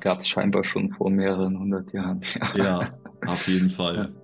[0.00, 2.20] Gab es scheinbar schon vor mehreren hundert Jahren.
[2.54, 2.54] Ja.
[2.56, 2.90] Ja,
[3.26, 3.74] auf jeden Ja.
[3.74, 4.14] Fall.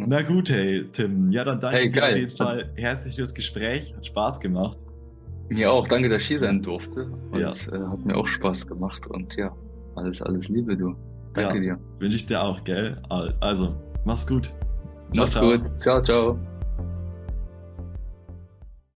[0.00, 0.06] Ja.
[0.08, 1.30] Na gut, hey, Tim.
[1.30, 3.94] Ja, dann danke Hey, ich dir auf jeden Fall herzlich fürs Gespräch.
[3.96, 4.78] Hat Spaß gemacht.
[5.48, 5.86] Mir auch.
[5.88, 7.10] Danke, dass ich hier sein durfte.
[7.32, 9.06] Und Ja, äh, hat mir auch Spaß gemacht.
[9.08, 9.52] Und ja,
[9.96, 10.94] alles, alles Liebe, du.
[11.34, 11.78] Danke ja, dir.
[11.98, 13.00] wünsche ich dir auch, gell?
[13.40, 13.74] Also,
[14.04, 14.46] mach's gut.
[15.12, 15.50] Ciao, Mach's ciao.
[15.58, 15.80] gut.
[15.82, 16.49] Ciao, ciao.